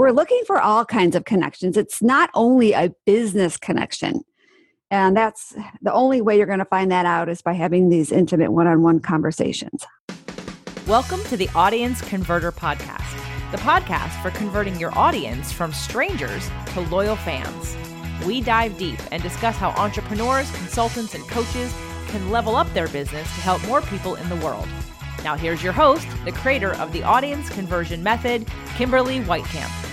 we're 0.00 0.12
looking 0.12 0.40
for 0.46 0.58
all 0.58 0.86
kinds 0.86 1.14
of 1.14 1.26
connections. 1.26 1.76
It's 1.76 2.00
not 2.00 2.30
only 2.32 2.72
a 2.72 2.90
business 3.04 3.58
connection. 3.58 4.22
And 4.90 5.14
that's 5.14 5.54
the 5.82 5.92
only 5.92 6.22
way 6.22 6.38
you're 6.38 6.46
going 6.46 6.58
to 6.58 6.64
find 6.64 6.90
that 6.90 7.04
out 7.04 7.28
is 7.28 7.42
by 7.42 7.52
having 7.52 7.90
these 7.90 8.10
intimate 8.10 8.50
one 8.50 8.66
on 8.66 8.80
one 8.80 9.00
conversations. 9.00 9.84
Welcome 10.86 11.22
to 11.24 11.36
the 11.36 11.50
Audience 11.54 12.00
Converter 12.00 12.50
Podcast, 12.50 13.14
the 13.50 13.58
podcast 13.58 14.18
for 14.22 14.30
converting 14.30 14.80
your 14.80 14.96
audience 14.98 15.52
from 15.52 15.70
strangers 15.70 16.48
to 16.72 16.80
loyal 16.80 17.16
fans. 17.16 17.76
We 18.26 18.40
dive 18.40 18.78
deep 18.78 19.00
and 19.12 19.22
discuss 19.22 19.56
how 19.56 19.68
entrepreneurs, 19.72 20.50
consultants, 20.52 21.14
and 21.14 21.28
coaches 21.28 21.74
can 22.06 22.30
level 22.30 22.56
up 22.56 22.72
their 22.72 22.88
business 22.88 23.26
to 23.34 23.40
help 23.42 23.62
more 23.66 23.82
people 23.82 24.14
in 24.14 24.30
the 24.30 24.36
world. 24.36 24.66
Now, 25.22 25.36
here's 25.36 25.62
your 25.62 25.74
host, 25.74 26.08
the 26.24 26.32
creator 26.32 26.74
of 26.76 26.90
the 26.94 27.02
audience 27.02 27.50
conversion 27.50 28.02
method, 28.02 28.48
Kimberly 28.76 29.20
Weitkamp. 29.20 29.89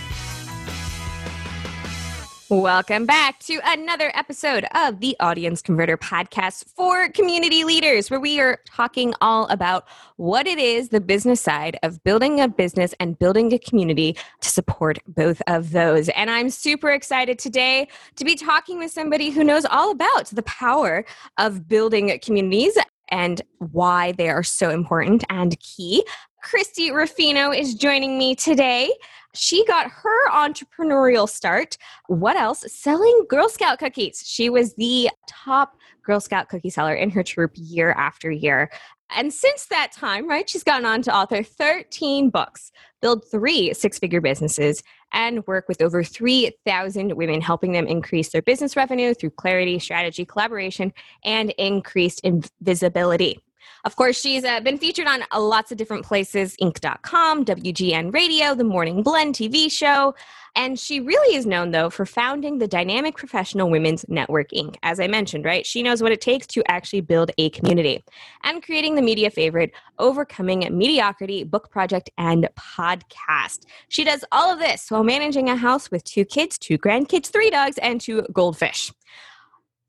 Welcome 2.50 3.06
back 3.06 3.40
to 3.40 3.60
another 3.66 4.10
episode 4.14 4.66
of 4.74 5.02
the 5.02 5.18
Audience 5.20 5.62
Converter 5.62 5.98
podcast 5.98 6.64
for 6.78 7.10
community 7.10 7.66
leaders, 7.66 8.10
where 8.10 8.22
we 8.22 8.40
are 8.40 8.60
talking 8.66 9.14
all 9.20 9.48
about 9.48 9.86
what 10.16 10.48
it 10.48 10.58
is 10.58 10.88
the 10.88 11.02
business 11.02 11.42
side 11.42 11.78
of 11.84 12.02
building 12.06 12.40
a 12.40 12.48
business 12.48 12.96
and 13.02 13.20
building 13.20 13.52
a 13.52 13.60
community 13.60 14.16
to 14.40 14.48
support 14.48 14.98
both 15.10 15.42
of 15.48 15.72
those. 15.72 16.08
And 16.10 16.32
I'm 16.32 16.50
super 16.50 16.92
excited 16.92 17.38
today 17.38 17.90
to 18.16 18.24
be 18.24 18.36
talking 18.36 18.80
with 18.80 18.92
somebody 18.92 19.30
who 19.30 19.44
knows 19.44 19.66
all 19.66 19.92
about 19.92 20.28
the 20.28 20.44
power 20.44 21.04
of 21.38 21.68
building 21.68 22.18
communities 22.24 22.78
and 23.10 23.42
why 23.58 24.14
they 24.14 24.30
are 24.30 24.44
so 24.44 24.70
important 24.70 25.26
and 25.30 25.60
key. 25.60 26.06
Christie 26.50 26.92
Ruffino 26.92 27.52
is 27.52 27.76
joining 27.76 28.18
me 28.18 28.34
today. 28.34 28.90
She 29.34 29.66
got 29.66 29.92
her 29.92 30.30
entrepreneurial 30.30 31.28
start. 31.28 31.78
What 32.08 32.38
else? 32.38 32.64
Selling 32.72 33.26
Girl 33.28 33.50
Scout 33.50 33.80
cookies. 33.80 34.24
She 34.26 34.50
was 34.50 34.74
the 34.76 35.10
top 35.28 35.76
Girl 36.04 36.22
Scout 36.22 36.48
cookie 36.48 36.70
seller 36.70 36.94
in 36.94 37.10
her 37.10 37.22
troop 37.22 37.52
year 37.56 37.92
after 37.92 38.32
year. 38.32 38.72
And 39.14 39.34
since 39.34 39.66
that 39.66 39.92
time, 39.92 40.26
right, 40.30 40.50
she's 40.50 40.64
gotten 40.64 40.86
on 40.86 41.02
to 41.02 41.14
author 41.14 41.44
13 41.44 42.30
books, 42.30 42.72
build 43.02 43.30
three 43.30 43.74
six 43.74 44.00
figure 44.00 44.22
businesses, 44.22 44.84
and 45.12 45.46
work 45.48 45.68
with 45.68 45.82
over 45.82 46.02
3,000 46.02 47.18
women, 47.18 47.42
helping 47.42 47.74
them 47.74 47.88
increase 47.88 48.30
their 48.30 48.42
business 48.42 48.78
revenue 48.78 49.14
through 49.14 49.32
clarity, 49.32 49.80
strategy, 49.80 50.24
collaboration, 50.24 50.94
and 51.26 51.50
increased 51.58 52.26
visibility. 52.62 53.38
Of 53.86 53.96
course, 53.96 54.20
she's 54.20 54.44
uh, 54.44 54.60
been 54.60 54.78
featured 54.78 55.08
on 55.08 55.24
uh, 55.32 55.40
lots 55.40 55.72
of 55.72 55.78
different 55.78 56.06
places 56.06 56.56
Inc.com, 56.62 57.46
WGN 57.46 58.14
Radio, 58.14 58.54
The 58.56 58.64
Morning 58.64 59.04
Blend 59.04 59.36
TV 59.36 59.72
show. 59.72 60.14
And 60.58 60.80
she 60.80 61.00
really 61.00 61.36
is 61.36 61.46
known, 61.46 61.70
though, 61.70 61.92
for 61.92 62.06
founding 62.06 62.58
the 62.58 62.68
Dynamic 62.68 63.16
Professional 63.16 63.70
Women's 63.70 64.04
Network 64.10 64.50
Inc. 64.50 64.76
As 64.82 65.00
I 65.00 65.08
mentioned, 65.08 65.46
right? 65.46 65.64
She 65.66 65.84
knows 65.84 66.02
what 66.02 66.12
it 66.12 66.20
takes 66.20 66.48
to 66.48 66.64
actually 66.68 67.02
build 67.02 67.30
a 67.38 67.52
community 67.52 68.04
and 68.44 68.64
creating 68.64 68.96
the 68.96 69.04
media 69.04 69.30
favorite, 69.30 69.72
Overcoming 70.00 70.68
Mediocrity 70.76 71.44
book 71.44 71.70
project 71.70 72.10
and 72.18 72.50
podcast. 72.58 73.66
She 73.90 74.04
does 74.04 74.26
all 74.32 74.52
of 74.52 74.58
this 74.58 74.90
while 74.90 75.04
managing 75.04 75.48
a 75.48 75.56
house 75.56 75.92
with 75.92 76.04
two 76.04 76.26
kids, 76.26 76.58
two 76.58 76.80
grandkids, 76.80 77.28
three 77.28 77.52
dogs, 77.52 77.78
and 77.78 78.02
two 78.02 78.26
goldfish. 78.34 78.92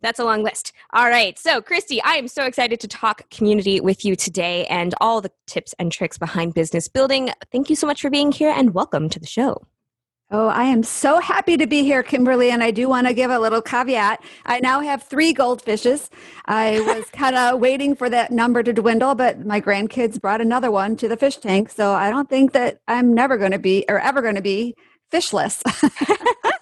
That's 0.00 0.18
a 0.18 0.24
long 0.24 0.42
list. 0.42 0.72
All 0.92 1.08
right. 1.08 1.38
So, 1.38 1.60
Christie, 1.60 2.02
I 2.02 2.14
am 2.14 2.28
so 2.28 2.44
excited 2.44 2.78
to 2.80 2.88
talk 2.88 3.28
community 3.30 3.80
with 3.80 4.04
you 4.04 4.14
today 4.14 4.66
and 4.66 4.94
all 5.00 5.20
the 5.20 5.32
tips 5.46 5.74
and 5.78 5.90
tricks 5.90 6.18
behind 6.18 6.54
business 6.54 6.88
building. 6.88 7.30
Thank 7.50 7.68
you 7.68 7.76
so 7.76 7.86
much 7.86 8.00
for 8.00 8.10
being 8.10 8.30
here 8.30 8.50
and 8.50 8.74
welcome 8.74 9.08
to 9.08 9.18
the 9.18 9.26
show. 9.26 9.66
Oh, 10.30 10.48
I 10.48 10.64
am 10.64 10.82
so 10.82 11.20
happy 11.20 11.56
to 11.56 11.66
be 11.66 11.84
here, 11.84 12.02
Kimberly. 12.02 12.50
And 12.50 12.62
I 12.62 12.70
do 12.70 12.86
want 12.86 13.06
to 13.06 13.14
give 13.14 13.30
a 13.30 13.38
little 13.38 13.62
caveat. 13.62 14.22
I 14.44 14.60
now 14.60 14.80
have 14.80 15.02
three 15.02 15.32
goldfishes. 15.32 16.10
I 16.44 16.80
was 16.80 17.06
kind 17.12 17.34
of 17.34 17.58
waiting 17.58 17.96
for 17.96 18.10
that 18.10 18.30
number 18.30 18.62
to 18.62 18.72
dwindle, 18.74 19.14
but 19.14 19.46
my 19.46 19.58
grandkids 19.58 20.20
brought 20.20 20.42
another 20.42 20.70
one 20.70 20.96
to 20.96 21.08
the 21.08 21.16
fish 21.16 21.38
tank. 21.38 21.70
So 21.70 21.92
I 21.92 22.10
don't 22.10 22.28
think 22.28 22.52
that 22.52 22.78
I'm 22.86 23.14
never 23.14 23.38
going 23.38 23.52
to 23.52 23.58
be 23.58 23.86
or 23.88 23.98
ever 24.00 24.20
going 24.20 24.34
to 24.34 24.42
be 24.42 24.74
fishless. 25.10 25.62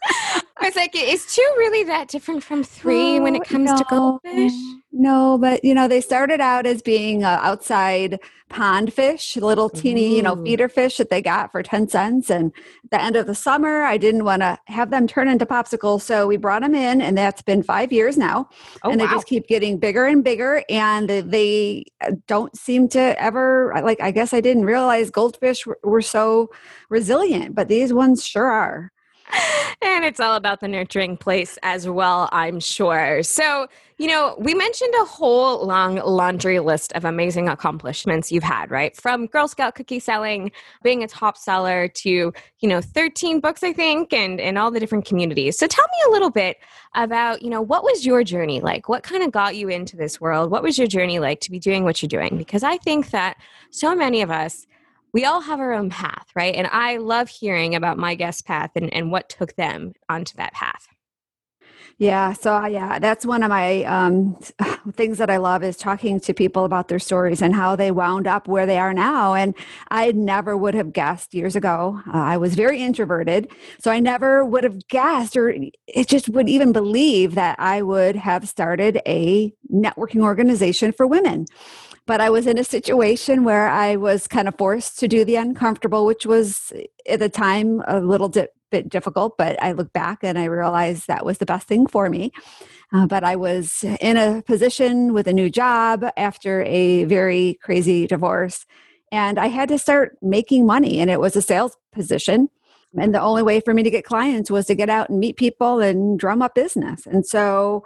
I 0.58 0.66
was 0.66 0.76
like, 0.76 0.92
is 0.94 1.26
two 1.26 1.54
really 1.58 1.84
that 1.84 2.08
different 2.08 2.42
from 2.42 2.64
three 2.64 3.18
oh, 3.18 3.22
when 3.22 3.36
it 3.36 3.44
comes 3.44 3.70
no, 3.70 3.76
to 3.76 3.84
goldfish? 3.90 4.52
No, 4.90 5.36
but 5.36 5.62
you 5.62 5.74
know, 5.74 5.86
they 5.86 6.00
started 6.00 6.40
out 6.40 6.64
as 6.64 6.80
being 6.80 7.24
uh, 7.24 7.38
outside 7.42 8.18
pond 8.48 8.92
fish, 8.92 9.36
little 9.36 9.68
teeny, 9.68 10.14
Ooh. 10.14 10.16
you 10.16 10.22
know, 10.22 10.42
feeder 10.42 10.68
fish 10.68 10.96
that 10.96 11.10
they 11.10 11.20
got 11.20 11.52
for 11.52 11.62
10 11.62 11.88
cents. 11.88 12.30
And 12.30 12.52
at 12.84 12.90
the 12.90 13.02
end 13.02 13.16
of 13.16 13.26
the 13.26 13.34
summer, 13.34 13.82
I 13.82 13.98
didn't 13.98 14.24
want 14.24 14.40
to 14.40 14.56
have 14.66 14.90
them 14.90 15.06
turn 15.06 15.28
into 15.28 15.44
popsicles. 15.44 16.02
So 16.02 16.26
we 16.26 16.38
brought 16.38 16.62
them 16.62 16.74
in, 16.74 17.02
and 17.02 17.18
that's 17.18 17.42
been 17.42 17.62
five 17.62 17.92
years 17.92 18.16
now. 18.16 18.48
Oh, 18.82 18.90
and 18.90 18.98
they 18.98 19.04
wow. 19.04 19.12
just 19.12 19.26
keep 19.26 19.48
getting 19.48 19.78
bigger 19.78 20.06
and 20.06 20.24
bigger. 20.24 20.64
And 20.70 21.10
they 21.10 21.84
uh, 22.00 22.12
don't 22.26 22.56
seem 22.56 22.88
to 22.90 23.20
ever, 23.20 23.74
like, 23.84 24.00
I 24.00 24.10
guess 24.10 24.32
I 24.32 24.40
didn't 24.40 24.64
realize 24.64 25.10
goldfish 25.10 25.66
were, 25.66 25.78
were 25.82 26.02
so 26.02 26.50
resilient, 26.88 27.54
but 27.54 27.68
these 27.68 27.92
ones 27.92 28.24
sure 28.24 28.46
are 28.46 28.92
and 29.82 30.04
it's 30.04 30.20
all 30.20 30.36
about 30.36 30.60
the 30.60 30.68
nurturing 30.68 31.16
place 31.16 31.58
as 31.62 31.88
well, 31.88 32.28
I'm 32.32 32.60
sure. 32.60 33.22
So, 33.22 33.66
you 33.98 34.06
know, 34.08 34.36
we 34.38 34.54
mentioned 34.54 34.92
a 35.00 35.04
whole 35.04 35.66
long 35.66 35.96
laundry 35.96 36.60
list 36.60 36.92
of 36.92 37.04
amazing 37.04 37.48
accomplishments 37.48 38.30
you've 38.30 38.42
had, 38.42 38.70
right? 38.70 38.94
From 38.96 39.26
Girl 39.26 39.48
Scout 39.48 39.74
cookie 39.74 40.00
selling, 40.00 40.52
being 40.82 41.02
a 41.02 41.08
top 41.08 41.36
seller 41.36 41.88
to, 41.88 42.10
you 42.10 42.68
know, 42.68 42.80
13 42.80 43.40
books, 43.40 43.62
I 43.62 43.72
think, 43.72 44.12
and, 44.12 44.40
and 44.40 44.58
all 44.58 44.70
the 44.70 44.80
different 44.80 45.06
communities. 45.06 45.58
So 45.58 45.66
tell 45.66 45.86
me 45.86 46.10
a 46.10 46.12
little 46.12 46.30
bit 46.30 46.58
about, 46.94 47.42
you 47.42 47.50
know, 47.50 47.62
what 47.62 47.84
was 47.84 48.04
your 48.04 48.22
journey 48.22 48.60
like? 48.60 48.88
What 48.88 49.02
kind 49.02 49.22
of 49.22 49.32
got 49.32 49.56
you 49.56 49.68
into 49.68 49.96
this 49.96 50.20
world? 50.20 50.50
What 50.50 50.62
was 50.62 50.78
your 50.78 50.86
journey 50.86 51.18
like 51.18 51.40
to 51.40 51.50
be 51.50 51.58
doing 51.58 51.84
what 51.84 52.02
you're 52.02 52.08
doing? 52.08 52.36
Because 52.36 52.62
I 52.62 52.76
think 52.78 53.10
that 53.10 53.36
so 53.70 53.94
many 53.94 54.22
of 54.22 54.30
us, 54.30 54.66
we 55.16 55.24
all 55.24 55.40
have 55.40 55.60
our 55.60 55.72
own 55.72 55.88
path, 55.88 56.26
right? 56.34 56.54
And 56.54 56.66
I 56.66 56.98
love 56.98 57.30
hearing 57.30 57.74
about 57.74 57.96
my 57.96 58.14
guest 58.14 58.44
path 58.44 58.72
and, 58.76 58.92
and 58.92 59.10
what 59.10 59.30
took 59.30 59.56
them 59.56 59.94
onto 60.10 60.36
that 60.36 60.52
path. 60.52 60.86
Yeah, 61.96 62.34
so 62.34 62.54
uh, 62.54 62.66
yeah, 62.66 62.98
that's 62.98 63.24
one 63.24 63.42
of 63.42 63.48
my 63.48 63.84
um, 63.84 64.36
things 64.92 65.16
that 65.16 65.30
I 65.30 65.38
love 65.38 65.64
is 65.64 65.78
talking 65.78 66.20
to 66.20 66.34
people 66.34 66.66
about 66.66 66.88
their 66.88 66.98
stories 66.98 67.40
and 67.40 67.54
how 67.54 67.76
they 67.76 67.90
wound 67.90 68.26
up 68.26 68.46
where 68.46 68.66
they 68.66 68.76
are 68.76 68.92
now. 68.92 69.32
And 69.32 69.54
I 69.90 70.12
never 70.12 70.54
would 70.54 70.74
have 70.74 70.92
guessed 70.92 71.32
years 71.32 71.56
ago. 71.56 71.98
Uh, 72.06 72.18
I 72.18 72.36
was 72.36 72.54
very 72.54 72.82
introverted, 72.82 73.50
so 73.80 73.90
I 73.90 74.00
never 74.00 74.44
would 74.44 74.64
have 74.64 74.86
guessed 74.88 75.34
or 75.34 75.48
it 75.48 76.08
just 76.08 76.28
would 76.28 76.50
even 76.50 76.72
believe 76.72 77.36
that 77.36 77.58
I 77.58 77.80
would 77.80 78.16
have 78.16 78.46
started 78.46 79.00
a 79.06 79.50
networking 79.72 80.20
organization 80.20 80.92
for 80.92 81.06
women 81.06 81.46
but 82.06 82.20
I 82.20 82.30
was 82.30 82.46
in 82.46 82.58
a 82.58 82.64
situation 82.64 83.44
where 83.44 83.68
I 83.68 83.96
was 83.96 84.26
kind 84.26 84.48
of 84.48 84.56
forced 84.56 84.98
to 85.00 85.08
do 85.08 85.24
the 85.24 85.36
uncomfortable, 85.36 86.06
which 86.06 86.24
was 86.24 86.72
at 87.08 87.18
the 87.18 87.28
time 87.28 87.82
a 87.86 88.00
little 88.00 88.28
di- 88.28 88.48
bit 88.70 88.88
difficult. 88.88 89.36
But 89.36 89.60
I 89.62 89.72
look 89.72 89.92
back 89.92 90.20
and 90.22 90.38
I 90.38 90.44
realized 90.44 91.06
that 91.06 91.24
was 91.24 91.38
the 91.38 91.46
best 91.46 91.66
thing 91.66 91.86
for 91.86 92.08
me. 92.08 92.32
Uh, 92.92 93.06
but 93.06 93.24
I 93.24 93.34
was 93.36 93.84
in 94.00 94.16
a 94.16 94.42
position 94.42 95.12
with 95.12 95.26
a 95.26 95.32
new 95.32 95.50
job 95.50 96.04
after 96.16 96.62
a 96.62 97.04
very 97.04 97.58
crazy 97.62 98.06
divorce, 98.06 98.64
and 99.10 99.38
I 99.38 99.48
had 99.48 99.68
to 99.70 99.78
start 99.78 100.16
making 100.22 100.66
money, 100.66 101.00
and 101.00 101.10
it 101.10 101.20
was 101.20 101.34
a 101.34 101.42
sales 101.42 101.76
position. 101.92 102.48
And 102.98 103.14
the 103.14 103.20
only 103.20 103.42
way 103.42 103.60
for 103.60 103.74
me 103.74 103.82
to 103.82 103.90
get 103.90 104.04
clients 104.04 104.50
was 104.50 104.66
to 104.66 104.74
get 104.74 104.88
out 104.88 105.10
and 105.10 105.18
meet 105.18 105.36
people 105.36 105.80
and 105.80 106.18
drum 106.18 106.40
up 106.42 106.54
business. 106.54 107.06
And 107.06 107.26
so 107.26 107.84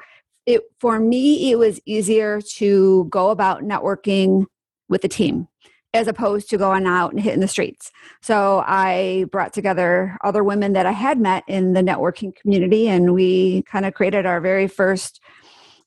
it 0.55 0.63
for 0.79 1.01
me 1.01 1.51
it 1.51 1.59
was 1.59 1.81
easier 1.87 2.41
to 2.41 3.07
go 3.11 3.31
about 3.31 3.63
networking 3.63 4.47
with 4.89 5.03
the 5.03 5.09
team 5.09 5.49
as 5.93 6.07
opposed 6.07 6.49
to 6.49 6.57
going 6.57 6.87
out 6.87 7.11
and 7.11 7.21
hitting 7.21 7.41
the 7.41 7.49
streets. 7.49 7.91
So 8.23 8.63
I 8.65 9.27
brought 9.33 9.53
together 9.53 10.17
other 10.23 10.45
women 10.45 10.73
that 10.75 10.87
I 10.87 10.93
had 10.93 11.19
met 11.19 11.43
in 11.49 11.73
the 11.73 11.83
networking 11.83 12.35
community 12.37 12.89
and 12.89 13.13
we 13.13 13.63
kind 13.63 13.85
of 13.85 13.95
created 13.95 14.25
our 14.25 14.41
very 14.41 14.69
first 14.69 15.21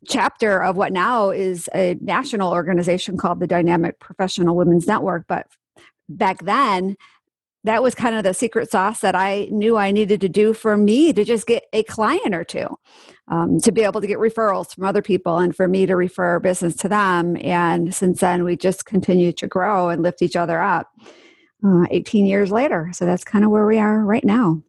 chapter 0.06 0.62
of 0.62 0.76
what 0.76 0.92
now 0.92 1.30
is 1.30 1.70
a 1.74 1.98
national 2.02 2.52
organization 2.52 3.18
called 3.18 3.40
the 3.40 3.48
Dynamic 3.48 4.00
Professional 4.00 4.56
Women's 4.58 4.88
Network. 4.88 5.26
But 5.28 5.48
back 6.10 6.44
then, 6.44 6.98
that 7.64 7.82
was 7.82 7.96
kind 7.96 8.16
of 8.16 8.24
the 8.24 8.34
secret 8.34 8.70
sauce 8.70 9.00
that 9.00 9.16
I 9.16 9.48
knew 9.52 9.78
I 9.78 9.92
needed 9.92 10.20
to 10.22 10.30
do 10.30 10.54
for 10.54 10.76
me 10.76 11.14
to 11.14 11.24
just 11.24 11.48
get 11.48 11.64
a 11.72 11.84
client 11.84 12.36
or 12.36 12.44
two, 12.44 12.78
um, 13.28 13.60
to 13.62 13.72
be 13.72 13.81
able 13.81 14.02
to 14.02 14.08
get 14.08 14.18
referrals 14.18 14.74
from 14.74 14.86
other 14.86 15.02
people 15.02 15.40
and 15.40 15.56
for 15.56 15.68
me 15.68 15.86
to 15.86 15.96
refer 15.96 16.40
business 16.40 16.75
to 16.78 16.90
them. 16.90 17.38
And 17.42 17.94
since 17.94 18.20
then, 18.20 18.44
we 18.44 18.58
just 18.58 18.86
continue 18.86 19.31
to 19.34 19.48
grow 19.48 19.90
and 19.90 20.02
lift 20.02 20.22
each 20.22 20.36
other 20.36 20.62
up 20.62 20.92
uh, 21.66 21.86
18 21.90 22.25
years 22.25 22.52
later. 22.52 22.92
So 22.94 23.06
that's 23.06 23.24
kind 23.24 23.46
of 23.46 23.52
where 23.52 23.66
we 23.66 23.80
are 23.80 24.04
right 24.04 24.25
now. 24.25 24.62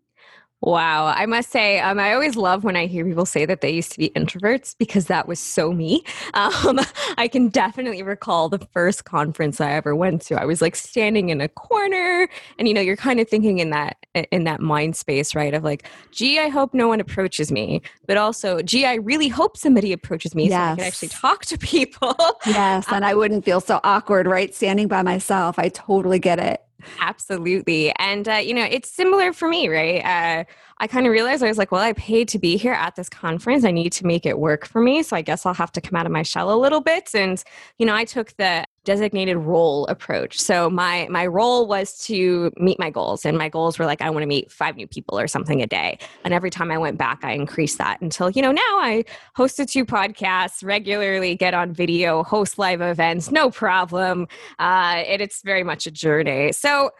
Wow. 0.64 1.12
I 1.14 1.26
must 1.26 1.50
say, 1.50 1.78
um, 1.78 1.98
I 1.98 2.14
always 2.14 2.36
love 2.36 2.64
when 2.64 2.74
I 2.74 2.86
hear 2.86 3.04
people 3.04 3.26
say 3.26 3.44
that 3.44 3.60
they 3.60 3.70
used 3.70 3.92
to 3.92 3.98
be 3.98 4.08
introverts 4.10 4.74
because 4.78 5.06
that 5.06 5.28
was 5.28 5.38
so 5.38 5.72
me. 5.72 6.02
Um, 6.34 6.80
I 7.16 7.28
can 7.28 7.48
definitely 7.48 8.02
recall 8.02 8.48
the 8.48 8.58
first 8.58 9.04
conference 9.04 9.60
I 9.60 9.72
ever 9.72 9.94
went 9.94 10.22
to. 10.22 10.40
I 10.40 10.44
was 10.44 10.60
like 10.60 10.74
standing 10.74 11.28
in 11.28 11.40
a 11.40 11.48
corner 11.48 12.28
and, 12.58 12.66
you 12.66 12.74
know, 12.74 12.80
you're 12.80 12.96
kind 12.96 13.20
of 13.20 13.28
thinking 13.28 13.60
in 13.60 13.70
that, 13.70 13.96
in 14.32 14.44
that 14.44 14.60
mind 14.60 14.96
space, 14.96 15.34
right? 15.34 15.54
Of 15.54 15.62
like, 15.62 15.88
gee, 16.10 16.40
I 16.40 16.48
hope 16.48 16.74
no 16.74 16.88
one 16.88 17.00
approaches 17.00 17.52
me. 17.52 17.82
But 18.06 18.16
also, 18.16 18.62
gee, 18.62 18.84
I 18.84 18.94
really 18.94 19.28
hope 19.28 19.56
somebody 19.56 19.92
approaches 19.92 20.34
me 20.34 20.48
yes. 20.48 20.52
so 20.52 20.72
I 20.72 20.76
can 20.76 20.84
actually 20.84 21.08
talk 21.08 21.44
to 21.46 21.58
people. 21.58 22.16
yes. 22.46 22.86
And 22.88 23.04
I 23.04 23.14
wouldn't 23.14 23.44
feel 23.44 23.60
so 23.60 23.80
awkward, 23.84 24.26
right? 24.26 24.52
Standing 24.54 24.88
by 24.88 25.02
myself. 25.02 25.58
I 25.58 25.68
totally 25.68 26.18
get 26.18 26.38
it. 26.38 26.63
Absolutely. 27.00 27.92
And, 27.98 28.28
uh, 28.28 28.34
you 28.34 28.54
know, 28.54 28.64
it's 28.64 28.90
similar 28.90 29.32
for 29.32 29.48
me, 29.48 29.68
right? 29.68 30.04
Uh, 30.04 30.44
I 30.78 30.86
kind 30.86 31.06
of 31.06 31.12
realized 31.12 31.42
I 31.42 31.48
was 31.48 31.58
like, 31.58 31.72
well, 31.72 31.80
I 31.80 31.92
paid 31.94 32.28
to 32.28 32.38
be 32.38 32.56
here 32.56 32.72
at 32.72 32.96
this 32.96 33.08
conference. 33.08 33.64
I 33.64 33.70
need 33.70 33.92
to 33.92 34.06
make 34.06 34.26
it 34.26 34.38
work 34.38 34.66
for 34.66 34.80
me. 34.80 35.02
So 35.02 35.16
I 35.16 35.22
guess 35.22 35.46
I'll 35.46 35.54
have 35.54 35.72
to 35.72 35.80
come 35.80 35.96
out 35.96 36.06
of 36.06 36.12
my 36.12 36.22
shell 36.22 36.52
a 36.52 36.58
little 36.58 36.80
bit. 36.80 37.10
And, 37.14 37.42
you 37.78 37.86
know, 37.86 37.94
I 37.94 38.04
took 38.04 38.36
the 38.36 38.64
designated 38.84 39.36
role 39.36 39.86
approach. 39.86 40.38
So 40.40 40.70
my 40.70 41.06
my 41.10 41.26
role 41.26 41.66
was 41.66 41.98
to 42.04 42.52
meet 42.56 42.78
my 42.78 42.90
goals 42.90 43.24
and 43.24 43.36
my 43.36 43.48
goals 43.48 43.78
were 43.78 43.86
like 43.86 44.02
I 44.02 44.10
want 44.10 44.22
to 44.22 44.26
meet 44.26 44.52
5 44.52 44.76
new 44.76 44.86
people 44.86 45.18
or 45.18 45.26
something 45.26 45.62
a 45.62 45.66
day. 45.66 45.98
And 46.24 46.32
every 46.32 46.50
time 46.50 46.70
I 46.70 46.78
went 46.78 46.98
back 46.98 47.24
I 47.24 47.32
increased 47.32 47.78
that 47.78 48.00
until 48.00 48.30
you 48.30 48.42
know 48.42 48.52
now 48.52 48.62
I 48.62 49.04
host 49.34 49.58
a 49.58 49.66
two 49.66 49.84
podcasts 49.84 50.64
regularly, 50.64 51.34
get 51.34 51.54
on 51.54 51.72
video, 51.72 52.22
host 52.22 52.58
live 52.58 52.80
events, 52.80 53.30
no 53.30 53.50
problem. 53.50 54.28
Uh, 54.58 55.02
and 55.06 55.20
it's 55.22 55.42
very 55.42 55.64
much 55.64 55.86
a 55.86 55.90
journey. 55.90 56.52
So 56.52 56.90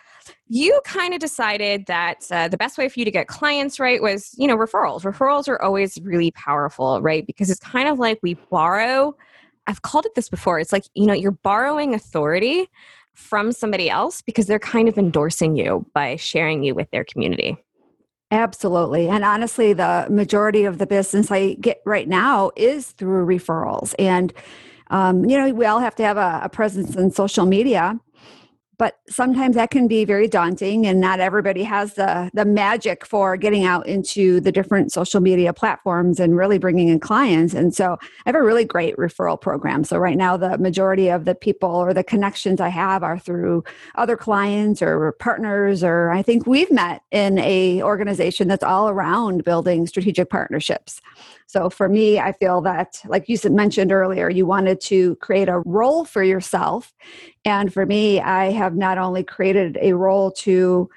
you 0.49 0.81
kind 0.85 1.15
of 1.15 1.21
decided 1.21 1.87
that 1.87 2.27
uh, 2.31 2.49
the 2.49 2.57
best 2.57 2.79
way 2.79 2.89
for 2.89 2.99
you 2.99 3.05
to 3.05 3.11
get 3.11 3.29
clients 3.29 3.79
right 3.79 4.01
was 4.01 4.35
you 4.39 4.47
know 4.47 4.57
referrals 4.57 5.03
referrals 5.03 5.49
are 5.49 5.61
always 5.61 5.99
really 6.03 6.31
powerful 6.31 7.01
right 7.03 7.27
because 7.27 7.51
it's 7.51 7.61
kind 7.61 7.89
of 7.89 7.99
like 7.99 8.19
we 8.23 8.35
borrow 8.51 9.15
I've 9.67 9.83
called 9.83 10.07
it 10.07 10.15
this 10.15 10.29
before. 10.29 10.59
It's 10.59 10.73
like, 10.73 10.85
you 10.95 11.07
know, 11.07 11.15
you're 11.15 11.31
borrowing 11.31 11.95
authority 11.95 12.69
from 13.15 13.53
somebody 13.53 13.89
else 13.89 14.23
because 14.23 14.47
they're 14.47 14.59
kind 14.59 14.89
of 14.89 14.99
endorsing 14.99 15.57
you 15.57 15.87
by 15.95 16.17
sharing 16.17 16.63
you 16.65 16.75
with 16.75 16.91
their 16.91 17.05
community. 17.05 17.57
Absolutely. 18.31 19.09
And 19.09 19.25
honestly, 19.25 19.73
the 19.73 20.07
majority 20.11 20.65
of 20.65 20.79
the 20.79 20.87
business 20.87 21.31
I 21.31 21.55
get 21.55 21.81
right 21.87 22.09
now 22.09 22.51
is 22.57 22.91
through 22.93 23.27
referrals. 23.27 23.95
And, 23.99 24.33
um, 24.91 25.25
you 25.25 25.39
know, 25.39 25.53
we 25.53 25.67
all 25.67 25.79
have 25.79 25.95
to 25.97 26.03
have 26.03 26.17
a, 26.17 26.41
a 26.43 26.49
presence 26.49 26.97
in 26.97 27.13
social 27.13 27.47
media 27.47 28.01
but 28.79 28.99
sometimes 29.09 29.55
that 29.57 29.71
can 29.71 29.89
be 29.89 30.05
very 30.05 30.29
daunting 30.29 30.87
and 30.87 31.01
not 31.01 31.21
everybody 31.21 31.63
has 31.63 31.95
the 31.95 32.31
the 32.35 32.45
magic 32.45 33.05
for 33.05 33.37
getting 33.37 33.65
out 33.65 33.87
into 33.87 34.41
the 34.41 34.53
different 34.53 34.93
social 34.93 35.21
media 35.21 35.53
platforms 35.53 36.21
and 36.21 36.37
really 36.37 36.59
bringing 36.59 36.89
in 36.89 37.01
clients. 37.01 37.55
And 37.55 37.75
so 37.75 37.97
i 38.01 38.07
have 38.27 38.35
a 38.35 38.43
really 38.43 38.65
great 38.65 38.97
referral 38.97 39.41
program. 39.41 39.85
So 39.85 39.99
right 39.99 40.17
now 40.17 40.37
the 40.37 40.59
majority 40.59 41.09
of 41.09 41.25
the 41.25 41.35
people 41.35 41.71
or 41.71 41.95
the 41.95 42.05
connections 42.05 42.61
i 42.61 42.69
have 42.69 43.03
are 43.03 43.19
through 43.19 43.65
other 43.95 44.17
clients 44.17 44.83
or 44.83 45.13
partners 45.13 45.83
or 45.83 46.11
i 46.11 46.23
think 46.23 46.47
we've 46.47 46.71
met 46.71 47.03
in 47.11 47.39
a 47.39 47.83
organization 47.83 48.49
that's 48.49 48.65
all 48.65 48.89
around 48.89 49.45
building 49.45 49.87
strategic 49.87 50.31
partnerships 50.31 51.01
so 51.47 51.71
for 51.71 51.89
me, 51.89 52.19
I 52.19 52.33
feel 52.33 52.61
that, 52.63 53.01
like 53.07 53.29
you 53.29 53.39
mentioned 53.51 53.93
earlier, 53.93 54.29
you 54.29 54.47
wanted 54.47 54.81
to 54.83 55.17
create 55.17 55.49
a 55.49 55.63
role 55.65 56.05
for 56.05 56.23
yourself. 56.23 56.93
And 57.45 57.73
for 57.73 57.87
me, 57.87 58.21
I 58.21 58.51
have 58.51 58.77
not 58.77 58.99
only 58.99 59.23
created 59.23 59.79
a 59.81 59.93
role 59.93 60.31
to, 60.33 60.89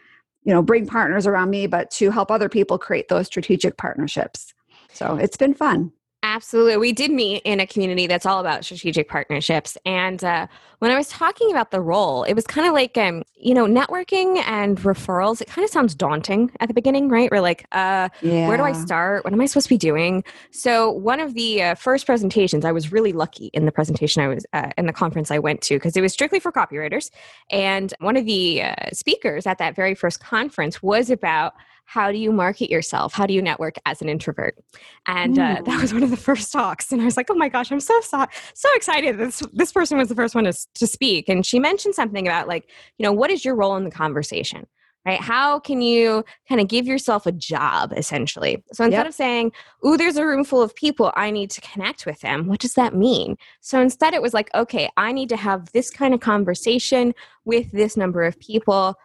you 0.44 0.54
know, 0.54 0.62
bring 0.62 0.88
partners 0.88 1.28
around 1.28 1.50
me, 1.50 1.68
but 1.68 1.92
to 1.92 2.10
help 2.10 2.32
other 2.32 2.50
people 2.50 2.78
create 2.78 3.08
those 3.08 3.28
strategic 3.28 3.78
partnerships. 3.78 4.54
So 4.94 5.16
it's 5.16 5.38
been 5.38 5.54
fun. 5.54 5.92
Absolutely. 6.28 6.76
We 6.76 6.92
did 6.92 7.10
meet 7.10 7.42
in 7.46 7.62
a 7.62 7.66
community 7.66 8.06
that's 8.06 8.26
all 8.26 8.42
about 8.42 8.66
strategic 8.66 9.08
partnerships. 9.08 9.78
And 9.86 10.22
uh, 10.26 10.48
when 10.80 10.92
I 10.92 10.98
was 10.98 11.08
talking 11.08 11.52
about 11.52 11.72
the 11.72 11.80
role, 11.80 12.24
it 12.24 12.34
was 12.34 12.46
kind 12.46 12.68
of 12.68 12.74
like, 12.74 12.98
um, 12.98 13.24
you 13.38 13.54
know, 13.54 13.66
networking 13.66 14.44
and 14.46 14.78
referrals. 14.80 15.40
It 15.40 15.48
kind 15.48 15.64
of 15.64 15.72
sounds 15.72 15.96
daunting 15.96 16.52
at 16.60 16.68
the 16.68 16.74
beginning, 16.74 17.08
right? 17.08 17.32
We're 17.32 17.40
like, 17.40 17.66
uh, 17.72 18.10
yeah. 18.22 18.46
where 18.46 18.58
do 18.58 18.64
I 18.64 18.74
start? 18.74 19.24
What 19.24 19.32
am 19.32 19.40
I 19.40 19.46
supposed 19.46 19.68
to 19.68 19.74
be 19.74 19.78
doing? 19.78 20.22
So, 20.52 20.92
one 20.92 21.22
of 21.22 21.34
the 21.34 21.64
uh, 21.64 21.76
first 21.76 22.06
presentations, 22.06 22.66
I 22.66 22.74
was 22.74 22.92
really 22.92 23.14
lucky 23.14 23.50
in 23.54 23.66
the 23.66 23.72
presentation 23.72 24.22
I 24.22 24.28
was 24.28 24.46
uh, 24.52 24.72
in 24.78 24.86
the 24.86 24.94
conference 24.94 25.32
I 25.32 25.40
went 25.40 25.62
to 25.62 25.76
because 25.76 25.96
it 25.96 26.02
was 26.02 26.12
strictly 26.12 26.42
for 26.42 26.52
copywriters. 26.52 27.10
And 27.50 27.94
one 28.00 28.18
of 28.18 28.26
the 28.26 28.64
uh, 28.64 28.76
speakers 28.92 29.48
at 29.48 29.60
that 29.60 29.78
very 29.78 29.96
first 29.96 30.20
conference 30.20 30.84
was 30.84 31.10
about 31.10 31.54
how 31.88 32.12
do 32.12 32.18
you 32.18 32.34
market 32.34 32.70
yourself? 32.70 33.14
How 33.14 33.26
do 33.26 33.34
you 33.34 33.42
network 33.42 33.76
as 33.86 34.02
an 34.02 34.10
introvert? 34.10 34.58
And 35.06 35.40
uh, 35.40 35.62
that 35.66 35.82
was 35.82 35.94
one 35.94 36.04
of 36.04 36.10
the 36.10 36.18
first 36.18 36.52
talks. 36.52 36.92
And 36.92 37.02
I 37.02 37.06
was 37.06 37.16
like, 37.16 37.28
oh 37.32 37.36
my 37.36 37.48
gosh, 37.48 37.72
I'm 37.72 37.80
so 37.80 38.00
so, 38.02 38.26
so 38.54 38.70
excited. 38.76 39.18
This 39.18 39.42
this 39.54 39.72
person 39.72 39.98
was 39.98 40.10
the 40.10 40.16
first 40.16 40.36
one 40.36 40.44
to, 40.44 40.54
to 40.76 40.86
speak. 40.86 41.30
And 41.30 41.46
she 41.46 41.60
mentioned 41.60 41.96
something 41.96 42.28
about 42.28 42.48
like, 42.48 42.70
you 42.98 43.04
know, 43.04 43.14
what 43.14 43.32
is 43.32 43.46
your 43.46 43.56
role 43.56 43.78
in 43.78 43.86
the 43.86 43.92
conversation? 43.92 44.68
Right? 45.06 45.22
How 45.22 45.60
can 45.60 45.82
you 45.82 46.26
kind 46.50 46.60
of 46.60 46.68
give 46.68 46.86
yourself 46.86 47.26
a 47.26 47.32
job 47.32 47.94
essentially? 47.96 48.62
So 48.74 48.84
instead 48.84 49.04
yep. 49.04 49.08
of 49.08 49.14
saying, 49.14 49.54
"Ooh, 49.86 49.96
there's 49.96 50.18
a 50.18 50.26
room 50.26 50.44
full 50.44 50.62
of 50.62 50.76
people, 50.76 51.14
I 51.16 51.32
need 51.32 51.50
to 51.52 51.62
connect 51.62 52.06
with 52.06 52.20
them." 52.20 52.48
What 52.48 52.60
does 52.60 52.74
that 52.74 52.94
mean? 52.94 53.38
So 53.62 53.82
instead 53.82 54.14
it 54.14 54.22
was 54.22 54.34
like, 54.34 54.50
"Okay, 54.54 54.90
I 54.98 55.14
need 55.14 55.30
to 55.30 55.38
have 55.38 55.72
this 55.72 55.90
kind 55.90 56.14
of 56.14 56.20
conversation 56.20 57.16
with 57.46 57.72
this 57.72 57.96
number 57.96 58.24
of 58.24 58.38
people 58.42 58.98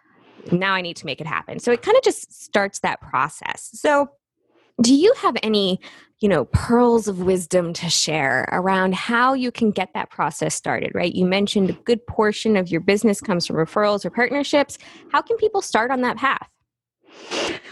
now 0.51 0.73
I 0.73 0.81
need 0.81 0.97
to 0.97 1.05
make 1.05 1.21
it 1.21 1.27
happen. 1.27 1.59
So 1.59 1.71
it 1.71 1.81
kind 1.81 1.97
of 1.97 2.03
just 2.03 2.43
starts 2.43 2.79
that 2.79 3.01
process. 3.01 3.69
So 3.73 4.09
do 4.81 4.93
you 4.93 5.13
have 5.17 5.35
any, 5.43 5.79
you 6.19 6.27
know, 6.27 6.45
pearls 6.45 7.07
of 7.07 7.19
wisdom 7.19 7.73
to 7.73 7.89
share 7.89 8.47
around 8.51 8.95
how 8.95 9.33
you 9.33 9.51
can 9.51 9.71
get 9.71 9.93
that 9.93 10.09
process 10.09 10.55
started, 10.55 10.91
right? 10.95 11.13
You 11.13 11.25
mentioned 11.25 11.69
a 11.69 11.73
good 11.73 12.05
portion 12.07 12.57
of 12.57 12.69
your 12.69 12.81
business 12.81 13.21
comes 13.21 13.45
from 13.45 13.57
referrals 13.57 14.03
or 14.03 14.09
partnerships. 14.09 14.77
How 15.11 15.21
can 15.21 15.37
people 15.37 15.61
start 15.61 15.91
on 15.91 16.01
that 16.01 16.17
path? 16.17 16.47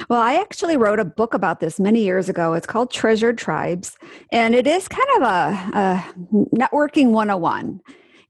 Well, 0.10 0.22
I 0.22 0.36
actually 0.36 0.78
wrote 0.78 1.00
a 1.00 1.06
book 1.06 1.34
about 1.34 1.60
this 1.60 1.80
many 1.80 2.04
years 2.04 2.30
ago. 2.30 2.54
It's 2.54 2.68
called 2.68 2.92
Treasured 2.92 3.38
Tribes, 3.38 3.98
and 4.32 4.54
it 4.54 4.68
is 4.68 4.88
kind 4.88 5.08
of 5.18 5.22
a, 5.24 5.78
a 5.78 6.06
networking 6.56 7.12
101. 7.12 7.82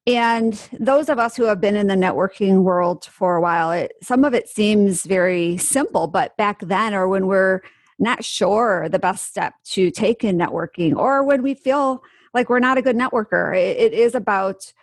And 0.08 0.54
those 0.80 1.10
of 1.10 1.20
us 1.20 1.36
who 1.36 1.44
have 1.44 1.62
been 1.62 1.76
in 1.76 1.88
the 1.88 1.96
networking 1.96 2.64
world 2.64 3.06
for 3.06 3.36
a 3.36 3.42
while, 3.42 3.72
it, 3.72 3.94
some 4.02 4.26
of 4.26 4.34
it 4.34 4.50
seems 4.50 5.06
very 5.06 5.58
simple, 5.58 6.08
but 6.08 6.36
back 6.38 6.60
then, 6.62 6.96
or 6.96 7.08
when 7.08 7.28
we're 7.28 7.62
not 8.00 8.24
sure 8.24 8.90
the 8.90 8.98
best 8.98 9.28
step 9.28 9.54
to 9.66 9.92
take 9.92 10.24
in 10.24 10.38
networking, 10.38 10.96
or 10.96 11.24
when 11.24 11.44
we 11.44 11.54
feel 11.54 12.02
like 12.34 12.50
we're 12.50 12.60
not 12.60 12.80
a 12.80 12.82
good 12.82 12.96
networker, 12.96 13.56
it, 13.56 13.78
it 13.78 13.94
is 13.94 14.16
about 14.16 14.74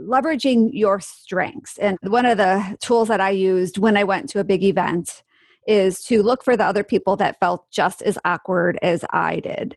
leveraging 0.00 0.70
your 0.72 0.98
strengths. 0.98 1.76
And 1.78 1.98
one 2.02 2.24
of 2.24 2.38
the 2.38 2.76
tools 2.80 3.08
that 3.08 3.20
I 3.20 3.30
used 3.30 3.76
when 3.76 3.98
I 3.98 4.04
went 4.04 4.30
to 4.30 4.40
a 4.40 4.44
big 4.44 4.64
event 4.64 5.22
is 5.66 6.02
to 6.04 6.22
look 6.22 6.44
for 6.44 6.56
the 6.56 6.64
other 6.64 6.84
people 6.84 7.16
that 7.16 7.40
felt 7.40 7.70
just 7.70 8.02
as 8.02 8.18
awkward 8.24 8.78
as 8.82 9.04
I 9.10 9.40
did. 9.40 9.76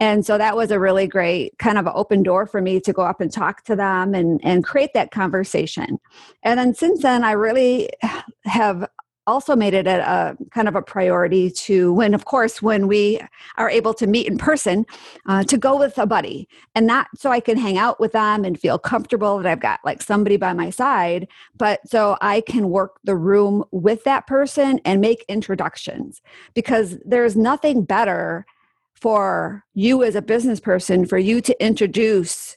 And 0.00 0.26
so 0.26 0.38
that 0.38 0.56
was 0.56 0.70
a 0.70 0.80
really 0.80 1.06
great 1.06 1.58
kind 1.58 1.78
of 1.78 1.86
open 1.86 2.22
door 2.22 2.46
for 2.46 2.60
me 2.60 2.80
to 2.80 2.92
go 2.92 3.02
up 3.02 3.20
and 3.20 3.32
talk 3.32 3.64
to 3.64 3.76
them 3.76 4.14
and, 4.14 4.40
and 4.42 4.64
create 4.64 4.90
that 4.94 5.10
conversation. 5.10 5.98
And 6.42 6.58
then 6.58 6.74
since 6.74 7.02
then, 7.02 7.24
I 7.24 7.32
really 7.32 7.90
have 8.44 8.88
also 9.26 9.56
made 9.56 9.74
it 9.74 9.86
a, 9.86 10.00
a, 10.00 10.36
kind 10.50 10.68
of 10.68 10.74
a 10.74 10.82
priority 10.82 11.50
to 11.50 11.92
when 11.92 12.14
of 12.14 12.24
course 12.24 12.60
when 12.60 12.86
we 12.86 13.20
are 13.56 13.70
able 13.70 13.94
to 13.94 14.06
meet 14.06 14.26
in 14.26 14.38
person 14.38 14.84
uh, 15.26 15.42
to 15.44 15.56
go 15.56 15.78
with 15.78 15.96
a 15.98 16.06
buddy. 16.06 16.48
And 16.74 16.86
not 16.86 17.08
so 17.16 17.30
i 17.30 17.40
can 17.40 17.56
hang 17.56 17.78
out 17.78 18.00
with 18.00 18.12
them 18.12 18.44
and 18.44 18.58
feel 18.58 18.78
comfortable 18.78 19.38
that 19.38 19.50
i've 19.50 19.60
got 19.60 19.80
like 19.84 20.02
somebody 20.02 20.36
by 20.36 20.52
my 20.52 20.70
side. 20.70 21.28
But 21.56 21.80
so 21.86 22.16
i 22.20 22.40
can 22.42 22.70
work 22.70 22.98
the 23.04 23.16
room 23.16 23.64
with 23.70 24.04
that 24.04 24.26
person 24.26 24.80
and 24.84 25.00
make 25.00 25.24
introductions. 25.28 26.20
Because 26.54 26.98
there's 27.04 27.36
nothing 27.36 27.84
better 27.84 28.46
for 28.94 29.64
you 29.74 30.02
as 30.02 30.14
a 30.14 30.22
business 30.22 30.60
person 30.60 31.04
for 31.04 31.18
you 31.18 31.40
to 31.40 31.64
introduce 31.64 32.56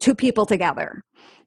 two 0.00 0.14
people 0.14 0.46
together 0.46 1.04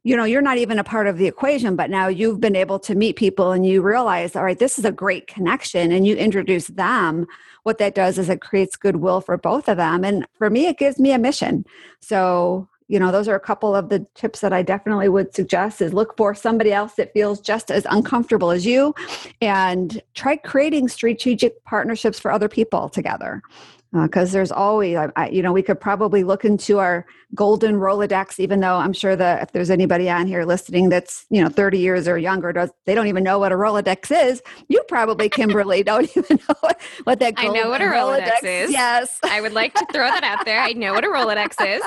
you 0.09 0.17
know 0.17 0.23
you're 0.23 0.41
not 0.41 0.57
even 0.57 0.79
a 0.79 0.83
part 0.83 1.05
of 1.05 1.19
the 1.19 1.27
equation 1.27 1.75
but 1.75 1.91
now 1.91 2.07
you've 2.07 2.39
been 2.41 2.55
able 2.55 2.79
to 2.79 2.95
meet 2.95 3.15
people 3.15 3.51
and 3.51 3.63
you 3.63 3.79
realize 3.79 4.35
all 4.35 4.43
right 4.43 4.57
this 4.57 4.79
is 4.79 4.83
a 4.83 4.91
great 4.91 5.27
connection 5.27 5.91
and 5.91 6.07
you 6.07 6.15
introduce 6.15 6.65
them. 6.65 7.27
What 7.61 7.77
that 7.77 7.93
does 7.93 8.17
is 8.17 8.27
it 8.27 8.41
creates 8.41 8.75
goodwill 8.75 9.21
for 9.21 9.37
both 9.37 9.69
of 9.69 9.77
them. 9.77 10.03
And 10.03 10.25
for 10.39 10.49
me 10.49 10.65
it 10.65 10.79
gives 10.79 10.97
me 10.97 11.11
a 11.11 11.19
mission. 11.19 11.63
So 12.01 12.67
you 12.87 12.97
know 12.99 13.11
those 13.11 13.27
are 13.27 13.35
a 13.35 13.39
couple 13.39 13.75
of 13.75 13.89
the 13.89 14.03
tips 14.15 14.39
that 14.39 14.51
i 14.51 14.63
definitely 14.63 15.09
would 15.09 15.35
suggest 15.35 15.79
is 15.79 15.93
look 15.93 16.17
for 16.17 16.33
somebody 16.33 16.73
else 16.73 16.95
that 16.95 17.13
feels 17.13 17.39
just 17.39 17.69
as 17.69 17.85
uncomfortable 17.91 18.49
as 18.49 18.65
you 18.65 18.95
and 19.41 20.01
try 20.15 20.35
creating 20.35 20.87
strategic 20.87 21.63
partnerships 21.65 22.19
for 22.19 22.31
other 22.31 22.49
people 22.49 22.89
together 22.89 23.43
because 23.91 24.29
uh, 24.29 24.33
there's 24.33 24.51
always 24.51 24.97
I, 25.15 25.29
you 25.29 25.41
know 25.41 25.51
we 25.51 25.63
could 25.63 25.79
probably 25.79 26.23
look 26.23 26.45
into 26.45 26.77
our 26.77 27.05
golden 27.33 27.75
rolodex 27.75 28.39
even 28.39 28.59
though 28.59 28.75
i'm 28.75 28.93
sure 28.93 29.15
that 29.15 29.41
if 29.41 29.51
there's 29.51 29.69
anybody 29.71 30.09
on 30.09 30.27
here 30.27 30.45
listening 30.45 30.89
that's 30.89 31.25
you 31.29 31.41
know 31.41 31.49
30 31.49 31.79
years 31.79 32.07
or 32.07 32.17
younger 32.17 32.53
does 32.53 32.69
they 32.85 32.93
don't 32.93 33.07
even 33.07 33.23
know 33.23 33.39
what 33.39 33.51
a 33.51 33.55
rolodex 33.55 34.11
is. 34.11 34.41
You 34.67 34.83
probably 34.87 35.29
kimberly 35.29 35.83
don't 35.89 36.15
even 36.15 36.39
know 36.47 36.55
what, 36.59 36.81
what 37.03 37.19
that 37.19 37.33
i 37.37 37.47
know 37.47 37.69
what 37.69 37.81
a 37.81 37.85
rolodex, 37.85 38.29
rolodex, 38.41 38.63
is. 38.65 38.71
Yes. 38.71 39.19
I 39.23 39.41
would 39.41 39.53
like 39.53 39.73
to 39.75 39.85
throw 39.91 40.07
that 40.07 40.23
out 40.23 40.45
there. 40.45 40.59
I 40.59 40.73
know 40.73 40.93
what 40.93 41.03
a 41.03 41.07
rolodex 41.07 41.55
is. 41.59 41.83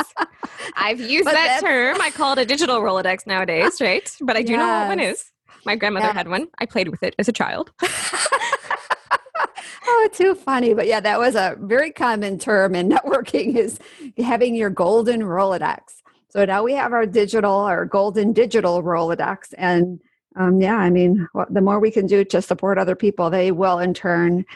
I've 0.76 1.00
used 1.00 1.24
but 1.24 1.32
that 1.32 1.60
term. 1.60 2.00
I 2.00 2.10
call 2.10 2.32
it 2.32 2.38
a 2.40 2.44
digital 2.44 2.80
rolodex 2.80 3.26
nowadays 3.26 3.80
right? 3.80 4.10
But 4.20 4.36
i 4.36 4.42
do 4.42 4.52
yes. 4.52 4.58
know 4.58 4.66
what 4.66 4.88
one 4.88 5.00
is. 5.00 5.24
My 5.64 5.76
grandmother 5.76 6.06
yeah. 6.06 6.12
had 6.12 6.28
one. 6.28 6.48
I 6.58 6.66
played 6.66 6.88
with 6.88 7.02
it 7.02 7.14
as 7.18 7.28
a 7.28 7.32
child 7.32 7.70
oh, 9.92 10.08
too 10.12 10.34
funny. 10.34 10.74
But 10.74 10.86
yeah, 10.86 11.00
that 11.00 11.18
was 11.18 11.34
a 11.34 11.56
very 11.60 11.90
common 11.92 12.38
term 12.38 12.74
in 12.74 12.88
networking 12.96 13.56
is 13.56 13.78
having 14.18 14.54
your 14.54 14.70
golden 14.70 15.20
Rolodex. 15.22 16.02
So 16.28 16.44
now 16.44 16.62
we 16.62 16.72
have 16.72 16.92
our 16.92 17.06
digital, 17.06 17.52
our 17.52 17.84
golden 17.84 18.32
digital 18.32 18.82
Rolodex. 18.82 19.52
And 19.58 20.00
um, 20.36 20.60
yeah, 20.60 20.76
I 20.76 20.88
mean, 20.88 21.28
the 21.50 21.60
more 21.60 21.78
we 21.78 21.90
can 21.90 22.06
do 22.06 22.24
to 22.24 22.40
support 22.40 22.78
other 22.78 22.96
people, 22.96 23.28
they 23.28 23.52
will 23.52 23.78
in 23.78 23.92
turn, 23.92 24.46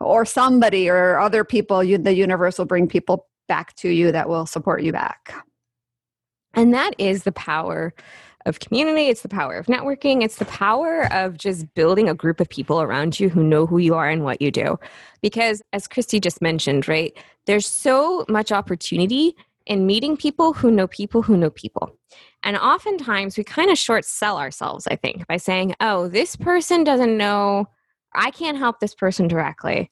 or 0.00 0.24
somebody 0.24 0.88
or 0.88 1.18
other 1.18 1.44
people, 1.44 1.84
you, 1.84 1.98
the 1.98 2.14
universe 2.14 2.56
will 2.56 2.64
bring 2.64 2.88
people 2.88 3.28
back 3.48 3.74
to 3.76 3.90
you 3.90 4.12
that 4.12 4.28
will 4.28 4.46
support 4.46 4.82
you 4.82 4.92
back. 4.92 5.34
And 6.54 6.72
that 6.72 6.94
is 6.98 7.24
the 7.24 7.32
power 7.32 7.92
of 8.46 8.60
community, 8.60 9.08
it's 9.08 9.22
the 9.22 9.28
power 9.28 9.54
of 9.56 9.66
networking, 9.66 10.22
it's 10.22 10.36
the 10.36 10.44
power 10.46 11.12
of 11.12 11.36
just 11.36 11.72
building 11.74 12.08
a 12.08 12.14
group 12.14 12.40
of 12.40 12.48
people 12.48 12.80
around 12.80 13.20
you 13.20 13.28
who 13.28 13.42
know 13.42 13.66
who 13.66 13.78
you 13.78 13.94
are 13.94 14.08
and 14.08 14.24
what 14.24 14.40
you 14.40 14.50
do. 14.50 14.78
Because 15.22 15.62
as 15.72 15.86
Christie 15.86 16.20
just 16.20 16.40
mentioned, 16.40 16.88
right, 16.88 17.16
there's 17.46 17.66
so 17.66 18.24
much 18.28 18.52
opportunity 18.52 19.36
in 19.66 19.86
meeting 19.86 20.16
people 20.16 20.52
who 20.52 20.70
know 20.70 20.86
people 20.86 21.22
who 21.22 21.36
know 21.36 21.50
people. 21.50 21.96
And 22.42 22.56
oftentimes 22.56 23.36
we 23.36 23.44
kind 23.44 23.70
of 23.70 23.78
short 23.78 24.04
sell 24.04 24.38
ourselves, 24.38 24.86
I 24.86 24.96
think, 24.96 25.26
by 25.26 25.36
saying, 25.36 25.74
oh, 25.80 26.08
this 26.08 26.36
person 26.36 26.84
doesn't 26.84 27.16
know, 27.16 27.66
I 28.14 28.30
can't 28.30 28.58
help 28.58 28.80
this 28.80 28.94
person 28.94 29.28
directly 29.28 29.90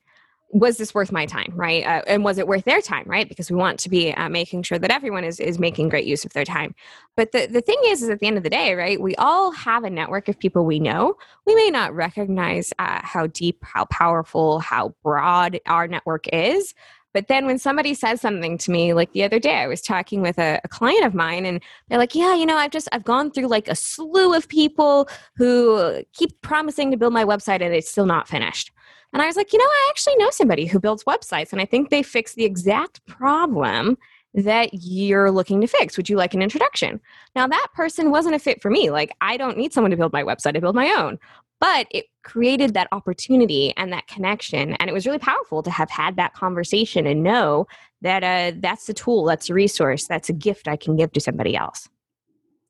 was 0.51 0.79
this 0.79 0.95
worth 0.95 1.13
my 1.13 1.27
time 1.27 1.53
right? 1.55 1.85
Uh, 1.85 2.03
and 2.07 2.25
was 2.25 2.39
it 2.39 2.49
worth 2.49 2.65
their 2.65 2.81
time 2.81 3.05
right? 3.07 3.29
Because 3.29 3.51
we 3.51 3.57
want 3.57 3.79
to 3.81 3.89
be 3.89 4.13
uh, 4.13 4.29
making 4.29 4.63
sure 4.63 4.79
that 4.79 4.91
everyone 4.91 5.25
is, 5.25 5.41
is 5.41 5.59
making 5.59 5.89
great 5.89 6.07
use 6.07 6.25
of 6.25 6.33
their 6.33 6.45
time. 6.45 6.75
But 7.17 7.33
the, 7.33 7.47
the 7.47 7.61
thing 7.61 7.79
is 7.87 8.03
is 8.03 8.09
at 8.09 8.21
the 8.21 8.27
end 8.27 8.37
of 8.39 8.43
the 8.43 8.51
day 8.51 8.75
right 8.75 9.01
we 9.01 9.15
all 9.17 9.51
have 9.53 9.85
a 9.85 9.91
network 9.91 10.29
of 10.29 10.39
people 10.39 10.65
we 10.65 10.79
know. 10.79 11.15
We 11.47 11.55
may 11.55 11.71
not 11.71 11.95
recognize 11.95 12.73
uh, 12.79 13.01
how 13.03 13.27
deep 13.27 13.59
how 13.63 13.85
powerful 13.87 14.61
how 14.61 14.95
broad 15.03 15.61
our 15.67 15.87
network 15.87 16.27
is 16.33 16.75
but 17.15 17.29
then 17.29 17.47
when 17.47 17.59
somebody 17.59 17.95
says 17.95 18.21
something 18.21 18.59
to 18.59 18.71
me, 18.71 18.93
like 18.93 19.13
the 19.13 19.25
other 19.25 19.39
day, 19.39 19.57
I 19.57 19.67
was 19.67 19.81
talking 19.81 20.21
with 20.21 20.39
a, 20.39 20.61
a, 20.63 20.69
client 20.69 21.05
of 21.05 21.15
mine 21.15 21.47
and 21.47 21.63
they're 21.89 21.99
like, 21.99 22.15
yeah, 22.15 22.35
you 22.35 22.45
know, 22.45 22.57
I've 22.57 22.71
just, 22.71 22.89
I've 22.93 23.05
gone 23.05 23.31
through 23.31 23.47
like 23.47 23.69
a 23.69 23.75
slew 23.75 24.35
of 24.35 24.49
people 24.49 25.09
who 25.37 26.03
keep 26.13 26.41
promising 26.43 26.91
to 26.91 26.97
build 26.97 27.13
my 27.13 27.25
website 27.25 27.63
and 27.63 27.75
it's 27.75 27.91
still 27.91 28.07
not 28.07 28.29
finished. 28.29 28.71
And 29.13 29.23
I 29.23 29.27
was 29.27 29.37
like, 29.37 29.53
you 29.53 29.59
know, 29.59 29.65
I 29.65 29.87
actually 29.91 30.17
know 30.17 30.31
somebody 30.31 30.67
who 30.67 30.79
builds 30.79 31.05
websites 31.05 31.53
and 31.53 31.63
I 31.63 31.65
think 31.65 31.89
they 31.89 32.03
fix 32.03 32.35
the 32.35 32.45
exact 32.45 33.05
problem 33.07 33.97
that 34.35 34.71
you're 34.73 35.31
looking 35.31 35.61
to 35.61 35.67
fix. 35.67 35.97
Would 35.97 36.09
you 36.09 36.17
like 36.17 36.35
an 36.35 36.43
introduction? 36.43 37.01
Now, 37.35 37.47
that 37.47 37.69
person 37.75 38.11
wasn't 38.11 38.35
a 38.35 38.39
fit 38.39 38.61
for 38.61 38.71
me. 38.71 38.91
Like, 38.91 39.15
I 39.21 39.37
don't 39.37 39.57
need 39.57 39.73
someone 39.73 39.91
to 39.91 39.97
build 39.97 40.13
my 40.13 40.23
website, 40.23 40.57
I 40.57 40.61
build 40.61 40.77
my 40.77 40.95
own. 40.97 41.19
But 41.61 41.89
it 41.91 42.07
created 42.23 42.75
that 42.75 42.89
opportunity 42.93 43.75
and 43.77 43.93
that 43.93 44.07
connection. 44.07 44.75
And 44.75 44.89
it 44.89 44.93
was 44.93 45.07
really 45.07 45.19
powerful 45.19 45.63
to 45.65 45.71
have 45.71 45.91
had 45.91 46.15
that 46.17 46.35
conversation 46.35 47.07
and 47.07 47.25
know 47.25 47.67
that 48.03 48.23
uh, 48.23 48.57
that's 48.61 48.89
a 48.89 48.95
tool, 48.95 49.25
that's 49.25 49.51
a 49.51 49.55
resource, 49.55 50.07
that's 50.07 50.29
a 50.29 50.33
gift 50.33 50.69
I 50.69 50.77
can 50.77 50.95
give 50.95 51.13
to 51.13 51.21
somebody 51.21 51.57
else. 51.57 51.89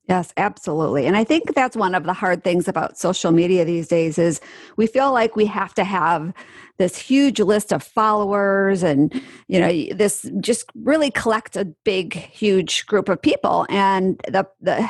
Yes, 0.08 0.32
absolutely. 0.38 1.06
And 1.06 1.16
I 1.18 1.24
think 1.24 1.54
that's 1.54 1.76
one 1.76 1.94
of 1.94 2.04
the 2.04 2.14
hard 2.14 2.42
things 2.42 2.66
about 2.66 2.96
social 2.98 3.30
media 3.30 3.66
these 3.66 3.88
days 3.88 4.18
is 4.18 4.40
we 4.78 4.86
feel 4.86 5.12
like 5.12 5.36
we 5.36 5.44
have 5.44 5.74
to 5.74 5.84
have 5.84 6.32
this 6.78 6.96
huge 6.96 7.40
list 7.40 7.72
of 7.72 7.82
followers 7.82 8.82
and 8.82 9.12
you 9.48 9.60
know 9.60 9.94
this 9.94 10.30
just 10.40 10.64
really 10.76 11.10
collect 11.10 11.56
a 11.56 11.64
big 11.84 12.14
huge 12.14 12.86
group 12.86 13.08
of 13.08 13.20
people 13.20 13.66
and 13.68 14.18
the 14.28 14.46
the 14.60 14.88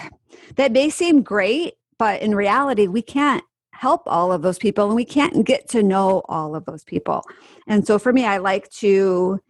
that 0.56 0.70
may 0.70 0.90
seem 0.90 1.22
great 1.22 1.74
but 1.98 2.20
in 2.20 2.34
reality 2.34 2.86
we 2.86 3.00
can't 3.00 3.42
help 3.72 4.02
all 4.06 4.32
of 4.32 4.42
those 4.42 4.58
people 4.58 4.86
and 4.86 4.96
we 4.96 5.04
can't 5.04 5.46
get 5.46 5.68
to 5.68 5.82
know 5.84 6.22
all 6.28 6.56
of 6.56 6.64
those 6.64 6.82
people. 6.82 7.22
And 7.68 7.86
so 7.86 7.96
for 7.98 8.12
me 8.12 8.24
I 8.24 8.38
like 8.38 8.68
to 8.70 9.40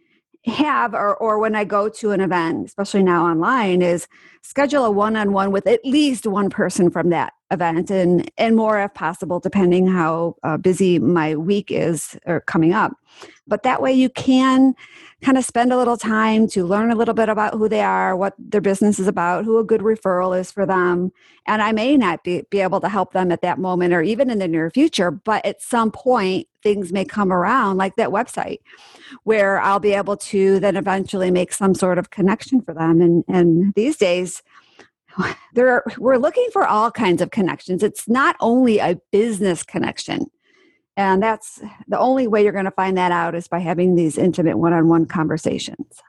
have 0.49 0.93
or, 0.93 1.15
or 1.17 1.39
when 1.39 1.55
i 1.55 1.63
go 1.63 1.87
to 1.89 2.11
an 2.11 2.21
event 2.21 2.65
especially 2.65 3.03
now 3.03 3.25
online 3.25 3.81
is 3.81 4.07
schedule 4.41 4.85
a 4.85 4.91
one-on-one 4.91 5.51
with 5.51 5.67
at 5.67 5.83
least 5.85 6.25
one 6.25 6.49
person 6.49 6.89
from 6.89 7.09
that 7.09 7.33
event 7.51 7.89
and 7.89 8.29
and 8.37 8.55
more 8.55 8.79
if 8.79 8.93
possible 8.93 9.39
depending 9.39 9.87
how 9.87 10.35
uh, 10.43 10.57
busy 10.57 10.99
my 10.99 11.35
week 11.35 11.71
is 11.71 12.17
or 12.25 12.41
coming 12.41 12.73
up. 12.73 12.93
But 13.47 13.63
that 13.63 13.81
way 13.81 13.91
you 13.93 14.09
can 14.09 14.75
kind 15.21 15.37
of 15.37 15.43
spend 15.43 15.73
a 15.73 15.77
little 15.77 15.97
time 15.97 16.47
to 16.47 16.65
learn 16.65 16.91
a 16.91 16.95
little 16.95 17.13
bit 17.13 17.29
about 17.29 17.53
who 17.53 17.67
they 17.67 17.81
are 17.81 18.15
what 18.15 18.33
their 18.37 18.61
business 18.61 18.99
is 18.99 19.07
about 19.07 19.45
who 19.45 19.57
a 19.57 19.63
good 19.63 19.81
referral 19.81 20.37
is 20.37 20.51
for 20.51 20.65
them 20.65 21.11
and 21.47 21.61
i 21.61 21.71
may 21.71 21.97
not 21.97 22.23
be, 22.23 22.43
be 22.49 22.59
able 22.59 22.79
to 22.79 22.89
help 22.89 23.13
them 23.13 23.31
at 23.31 23.41
that 23.41 23.59
moment 23.59 23.93
or 23.93 24.01
even 24.01 24.29
in 24.29 24.39
the 24.39 24.47
near 24.47 24.69
future 24.69 25.11
but 25.11 25.45
at 25.45 25.61
some 25.61 25.91
point 25.91 26.47
things 26.61 26.91
may 26.91 27.05
come 27.05 27.31
around 27.31 27.77
like 27.77 27.95
that 27.95 28.09
website 28.09 28.59
where 29.23 29.59
I'll 29.59 29.79
be 29.79 29.93
able 29.93 30.17
to 30.17 30.59
then 30.59 30.75
eventually 30.75 31.31
make 31.31 31.53
some 31.53 31.73
sort 31.73 31.97
of 31.97 32.09
connection 32.09 32.61
for 32.61 32.73
them. 32.73 33.01
And, 33.01 33.23
and 33.27 33.73
these 33.75 33.97
days, 33.97 34.41
there 35.53 35.69
are, 35.69 35.85
we're 35.97 36.17
looking 36.17 36.47
for 36.51 36.67
all 36.67 36.91
kinds 36.91 37.21
of 37.21 37.31
connections. 37.31 37.83
It's 37.83 38.07
not 38.07 38.35
only 38.39 38.79
a 38.79 38.99
business 39.11 39.63
connection. 39.63 40.29
And 40.99 41.23
that's 41.23 41.61
the 41.87 41.97
only 41.97 42.27
way 42.27 42.43
you're 42.43 42.51
going 42.51 42.65
to 42.65 42.71
find 42.71 42.97
that 42.97 43.13
out 43.13 43.33
is 43.33 43.47
by 43.47 43.59
having 43.59 43.95
these 43.95 44.17
intimate 44.17 44.57
one 44.57 44.73
on 44.73 44.89
one 44.89 45.05
conversations. 45.05 46.01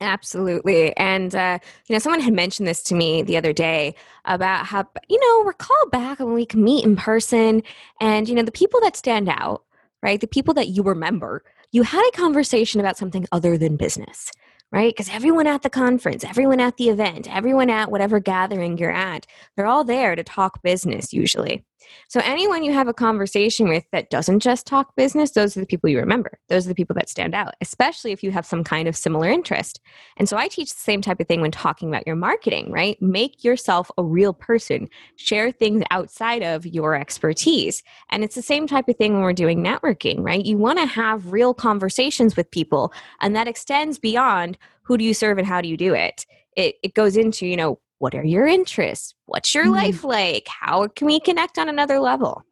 Absolutely. 0.00 0.96
And, 0.96 1.36
uh, 1.36 1.60
you 1.86 1.94
know, 1.94 2.00
someone 2.00 2.20
had 2.20 2.34
mentioned 2.34 2.66
this 2.66 2.82
to 2.84 2.96
me 2.96 3.22
the 3.22 3.36
other 3.36 3.52
day 3.52 3.94
about 4.24 4.66
how, 4.66 4.88
you 5.08 5.20
know, 5.20 5.44
recall 5.44 5.88
back 5.90 6.18
when 6.18 6.32
we 6.32 6.46
can 6.46 6.64
meet 6.64 6.84
in 6.84 6.96
person 6.96 7.62
and, 8.00 8.28
you 8.28 8.34
know, 8.34 8.42
the 8.42 8.50
people 8.50 8.80
that 8.80 8.96
stand 8.96 9.28
out, 9.28 9.62
right? 10.02 10.20
The 10.20 10.26
people 10.26 10.52
that 10.54 10.68
you 10.68 10.82
remember 10.82 11.44
you 11.70 11.82
had 11.82 12.02
a 12.08 12.16
conversation 12.16 12.80
about 12.80 12.96
something 12.96 13.26
other 13.30 13.58
than 13.58 13.76
business, 13.76 14.32
right? 14.72 14.92
Because 14.92 15.10
everyone 15.12 15.46
at 15.46 15.62
the 15.62 15.70
conference, 15.70 16.24
everyone 16.24 16.60
at 16.60 16.76
the 16.76 16.88
event, 16.88 17.32
everyone 17.32 17.70
at 17.70 17.90
whatever 17.90 18.18
gathering 18.20 18.78
you're 18.78 18.90
at, 18.90 19.26
they're 19.54 19.66
all 19.66 19.84
there 19.84 20.16
to 20.16 20.24
talk 20.24 20.62
business 20.62 21.12
usually. 21.12 21.64
So, 22.08 22.20
anyone 22.24 22.62
you 22.62 22.72
have 22.72 22.88
a 22.88 22.94
conversation 22.94 23.68
with 23.68 23.84
that 23.92 24.10
doesn't 24.10 24.40
just 24.40 24.66
talk 24.66 24.94
business, 24.96 25.32
those 25.32 25.56
are 25.56 25.60
the 25.60 25.66
people 25.66 25.90
you 25.90 25.98
remember. 25.98 26.38
Those 26.48 26.66
are 26.66 26.70
the 26.70 26.74
people 26.74 26.94
that 26.94 27.08
stand 27.08 27.34
out, 27.34 27.54
especially 27.60 28.12
if 28.12 28.22
you 28.22 28.30
have 28.30 28.46
some 28.46 28.64
kind 28.64 28.88
of 28.88 28.96
similar 28.96 29.28
interest. 29.28 29.80
And 30.16 30.28
so, 30.28 30.36
I 30.36 30.48
teach 30.48 30.72
the 30.72 30.80
same 30.80 31.02
type 31.02 31.20
of 31.20 31.26
thing 31.26 31.40
when 31.40 31.50
talking 31.50 31.88
about 31.88 32.06
your 32.06 32.16
marketing, 32.16 32.72
right? 32.72 33.00
Make 33.00 33.44
yourself 33.44 33.90
a 33.98 34.04
real 34.04 34.32
person, 34.32 34.88
share 35.16 35.50
things 35.50 35.82
outside 35.90 36.42
of 36.42 36.66
your 36.66 36.94
expertise. 36.94 37.82
And 38.10 38.24
it's 38.24 38.34
the 38.34 38.42
same 38.42 38.66
type 38.66 38.88
of 38.88 38.96
thing 38.96 39.14
when 39.14 39.22
we're 39.22 39.32
doing 39.32 39.62
networking, 39.62 40.20
right? 40.20 40.44
You 40.44 40.56
want 40.56 40.78
to 40.78 40.86
have 40.86 41.32
real 41.32 41.54
conversations 41.54 42.36
with 42.36 42.50
people, 42.50 42.92
and 43.20 43.36
that 43.36 43.48
extends 43.48 43.98
beyond 43.98 44.58
who 44.82 44.96
do 44.96 45.04
you 45.04 45.14
serve 45.14 45.38
and 45.38 45.46
how 45.46 45.60
do 45.60 45.68
you 45.68 45.76
do 45.76 45.94
it. 45.94 46.24
It, 46.56 46.76
it 46.82 46.94
goes 46.94 47.16
into, 47.16 47.46
you 47.46 47.56
know, 47.56 47.78
what 47.98 48.14
are 48.14 48.24
your 48.24 48.46
interests? 48.46 49.14
What's 49.26 49.54
your 49.54 49.64
mm-hmm. 49.64 49.74
life 49.74 50.04
like? 50.04 50.48
How 50.48 50.88
can 50.88 51.06
we 51.06 51.20
connect 51.20 51.58
on 51.58 51.68
another 51.68 51.98
level? 51.98 52.44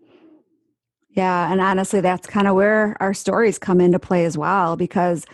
Yeah, 1.11 1.51
and 1.51 1.61
honestly, 1.61 2.01
that's 2.01 2.27
kind 2.27 2.47
of 2.47 2.55
where 2.55 2.97
our 3.01 3.15
stories 3.15 3.59
come 3.59 3.81
into 3.81 3.99
play 3.99 4.27
as 4.27 4.37
well 4.37 4.77
because 4.77 5.25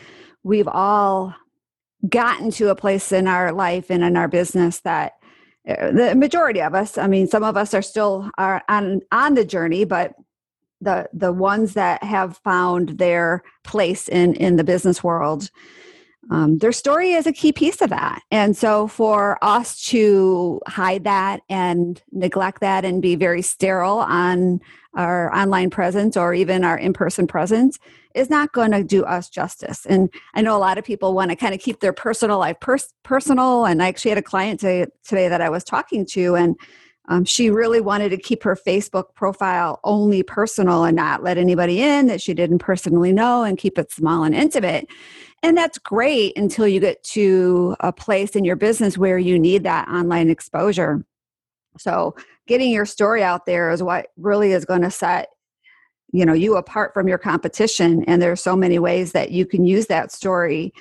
we've 0.44 0.68
all 0.68 1.34
gotten 2.08 2.50
to 2.52 2.68
a 2.68 2.76
place 2.76 3.10
in 3.10 3.26
our 3.26 3.52
life 3.52 3.90
and 3.90 4.04
in 4.04 4.16
our 4.16 4.28
business 4.28 4.80
that 4.80 5.14
uh, 5.68 5.90
the 5.90 6.14
majority 6.14 6.60
of 6.60 6.74
us, 6.74 6.98
I 6.98 7.06
mean, 7.06 7.26
some 7.26 7.42
of 7.42 7.56
us 7.56 7.74
are 7.74 7.82
still 7.82 8.30
are 8.38 8.62
on 8.68 9.00
on 9.10 9.34
the 9.34 9.44
journey, 9.44 9.84
but 9.84 10.14
the 10.80 11.08
the 11.12 11.32
ones 11.32 11.74
that 11.74 12.02
have 12.02 12.38
found 12.38 12.98
their 12.98 13.42
place 13.64 14.08
in 14.08 14.34
in 14.34 14.56
the 14.56 14.64
business 14.64 15.02
world 15.02 15.50
um, 16.30 16.58
their 16.58 16.72
story 16.72 17.12
is 17.12 17.26
a 17.26 17.32
key 17.32 17.52
piece 17.52 17.82
of 17.82 17.90
that. 17.90 18.22
And 18.30 18.56
so 18.56 18.86
for 18.86 19.38
us 19.42 19.84
to 19.86 20.60
hide 20.66 21.04
that 21.04 21.40
and 21.48 22.00
neglect 22.12 22.60
that 22.60 22.84
and 22.84 23.02
be 23.02 23.16
very 23.16 23.42
sterile 23.42 23.98
on 23.98 24.60
our 24.94 25.34
online 25.34 25.70
presence 25.70 26.16
or 26.16 26.32
even 26.32 26.64
our 26.64 26.78
in 26.78 26.92
person 26.92 27.26
presence 27.26 27.78
is 28.14 28.30
not 28.30 28.52
going 28.52 28.70
to 28.70 28.84
do 28.84 29.04
us 29.04 29.28
justice. 29.28 29.84
And 29.86 30.08
I 30.34 30.42
know 30.42 30.56
a 30.56 30.58
lot 30.58 30.78
of 30.78 30.84
people 30.84 31.14
want 31.14 31.30
to 31.30 31.36
kind 31.36 31.54
of 31.54 31.60
keep 31.60 31.80
their 31.80 31.92
personal 31.92 32.38
life 32.38 32.60
pers- 32.60 32.94
personal. 33.02 33.64
And 33.64 33.82
I 33.82 33.88
actually 33.88 34.10
had 34.10 34.18
a 34.18 34.22
client 34.22 34.60
today, 34.60 34.86
today 35.04 35.28
that 35.28 35.40
I 35.40 35.50
was 35.50 35.64
talking 35.64 36.06
to, 36.06 36.36
and 36.36 36.56
Um, 37.08 37.24
she 37.24 37.50
really 37.50 37.80
wanted 37.80 38.10
to 38.10 38.16
keep 38.16 38.44
her 38.44 38.56
Facebook 38.56 39.12
profile 39.16 39.80
only 39.82 40.22
personal 40.22 40.84
and 40.84 40.94
not 40.94 41.24
let 41.24 41.36
anybody 41.36 41.82
in 41.82 42.06
that 42.06 42.20
she 42.20 42.32
didn't 42.32 42.60
personally 42.60 43.12
know 43.12 43.42
and 43.42 43.58
keep 43.58 43.76
it 43.76 43.90
small 43.90 44.22
and 44.22 44.36
intimate. 44.36 44.86
And 45.42 45.56
that's 45.56 45.78
great 45.78 46.36
until 46.36 46.68
you 46.68 46.78
get 46.78 47.02
to 47.04 47.76
a 47.80 47.92
place 47.92 48.36
in 48.36 48.44
your 48.44 48.56
business 48.56 48.96
where 48.96 49.18
you 49.18 49.38
need 49.38 49.64
that 49.64 49.88
online 49.88 50.30
exposure. 50.30 51.04
So, 51.78 52.14
getting 52.46 52.70
your 52.70 52.86
story 52.86 53.22
out 53.22 53.46
there 53.46 53.70
is 53.70 53.82
what 53.82 54.08
really 54.16 54.52
is 54.52 54.64
going 54.64 54.82
to 54.82 54.90
set 54.90 55.28
you 56.12 56.26
know 56.26 56.32
you 56.34 56.56
apart 56.56 56.94
from 56.94 57.08
your 57.08 57.18
competition 57.18 58.04
and 58.04 58.20
there's 58.20 58.40
so 58.40 58.54
many 58.54 58.78
ways 58.78 59.12
that 59.12 59.30
you 59.30 59.46
can 59.46 59.64
use 59.64 59.86
that 59.86 60.12
story 60.12 60.72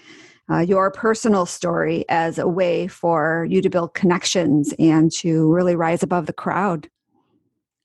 uh, 0.52 0.60
your 0.60 0.92
personal 0.92 1.46
story 1.46 2.04
as 2.10 2.38
a 2.38 2.48
way 2.48 2.88
for 2.88 3.48
you 3.50 3.62
to 3.62 3.70
build 3.70 3.94
connections 3.94 4.74
and 4.78 5.12
to 5.12 5.52
really 5.52 5.76
rise 5.76 6.04
above 6.04 6.26
the 6.26 6.34
crowd 6.34 6.90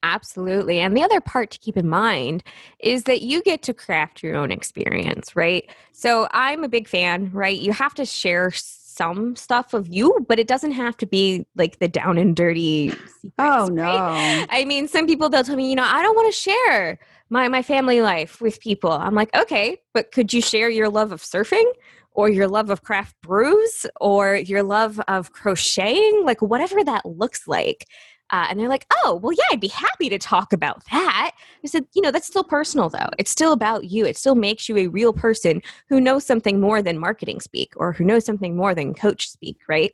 Absolutely. 0.02 0.78
And 0.80 0.96
the 0.96 1.02
other 1.02 1.20
part 1.20 1.50
to 1.50 1.58
keep 1.58 1.76
in 1.76 1.88
mind 1.88 2.44
is 2.78 3.04
that 3.04 3.22
you 3.22 3.42
get 3.42 3.62
to 3.62 3.74
craft 3.74 4.22
your 4.22 4.36
own 4.36 4.52
experience, 4.52 5.34
right? 5.34 5.68
So 5.92 6.28
I'm 6.30 6.62
a 6.62 6.68
big 6.68 6.86
fan, 6.86 7.30
right? 7.32 7.58
You 7.58 7.72
have 7.72 7.94
to 7.94 8.04
share 8.04 8.50
some 8.52 9.36
stuff 9.36 9.74
of 9.74 9.88
you, 9.88 10.24
but 10.28 10.38
it 10.38 10.46
doesn't 10.46 10.72
have 10.72 10.96
to 10.98 11.06
be 11.06 11.46
like 11.56 11.78
the 11.80 11.88
down 11.88 12.18
and 12.18 12.36
dirty. 12.36 12.92
Oh, 12.92 12.96
secrets, 13.20 13.34
oh, 13.38 13.66
no. 13.66 13.82
Right? 13.82 14.46
I 14.48 14.64
mean, 14.64 14.88
some 14.88 15.06
people, 15.06 15.28
they'll 15.28 15.44
tell 15.44 15.56
me, 15.56 15.68
you 15.68 15.76
know, 15.76 15.84
I 15.84 16.02
don't 16.02 16.16
want 16.16 16.32
to 16.32 16.40
share 16.40 16.98
my, 17.28 17.48
my 17.48 17.62
family 17.62 18.00
life 18.00 18.40
with 18.40 18.60
people. 18.60 18.92
I'm 18.92 19.14
like, 19.14 19.34
okay, 19.34 19.80
but 19.92 20.12
could 20.12 20.32
you 20.32 20.40
share 20.40 20.70
your 20.70 20.88
love 20.88 21.12
of 21.12 21.20
surfing? 21.22 21.70
or 22.16 22.30
your 22.30 22.48
love 22.48 22.70
of 22.70 22.82
craft 22.82 23.14
brews 23.20 23.86
or 24.00 24.36
your 24.36 24.62
love 24.62 24.98
of 25.06 25.32
crocheting, 25.32 26.22
like 26.24 26.40
whatever 26.40 26.82
that 26.82 27.04
looks 27.04 27.46
like. 27.46 27.86
Uh, 28.30 28.46
and 28.48 28.58
they're 28.58 28.68
like, 28.68 28.86
oh, 29.04 29.20
well, 29.22 29.32
yeah, 29.32 29.44
I'd 29.52 29.60
be 29.60 29.68
happy 29.68 30.08
to 30.08 30.18
talk 30.18 30.52
about 30.52 30.82
that. 30.90 31.32
I 31.64 31.66
said, 31.68 31.86
you 31.94 32.02
know, 32.02 32.10
that's 32.10 32.26
still 32.26 32.44
personal, 32.44 32.88
though. 32.88 33.08
It's 33.18 33.30
still 33.30 33.52
about 33.52 33.84
you. 33.84 34.04
It 34.04 34.16
still 34.16 34.34
makes 34.34 34.68
you 34.68 34.76
a 34.76 34.88
real 34.88 35.12
person 35.12 35.62
who 35.88 36.00
knows 36.00 36.26
something 36.26 36.60
more 36.60 36.82
than 36.82 36.98
marketing 36.98 37.40
speak 37.40 37.72
or 37.76 37.92
who 37.92 38.04
knows 38.04 38.24
something 38.24 38.56
more 38.56 38.74
than 38.74 38.94
coach 38.94 39.28
speak, 39.28 39.58
right? 39.68 39.92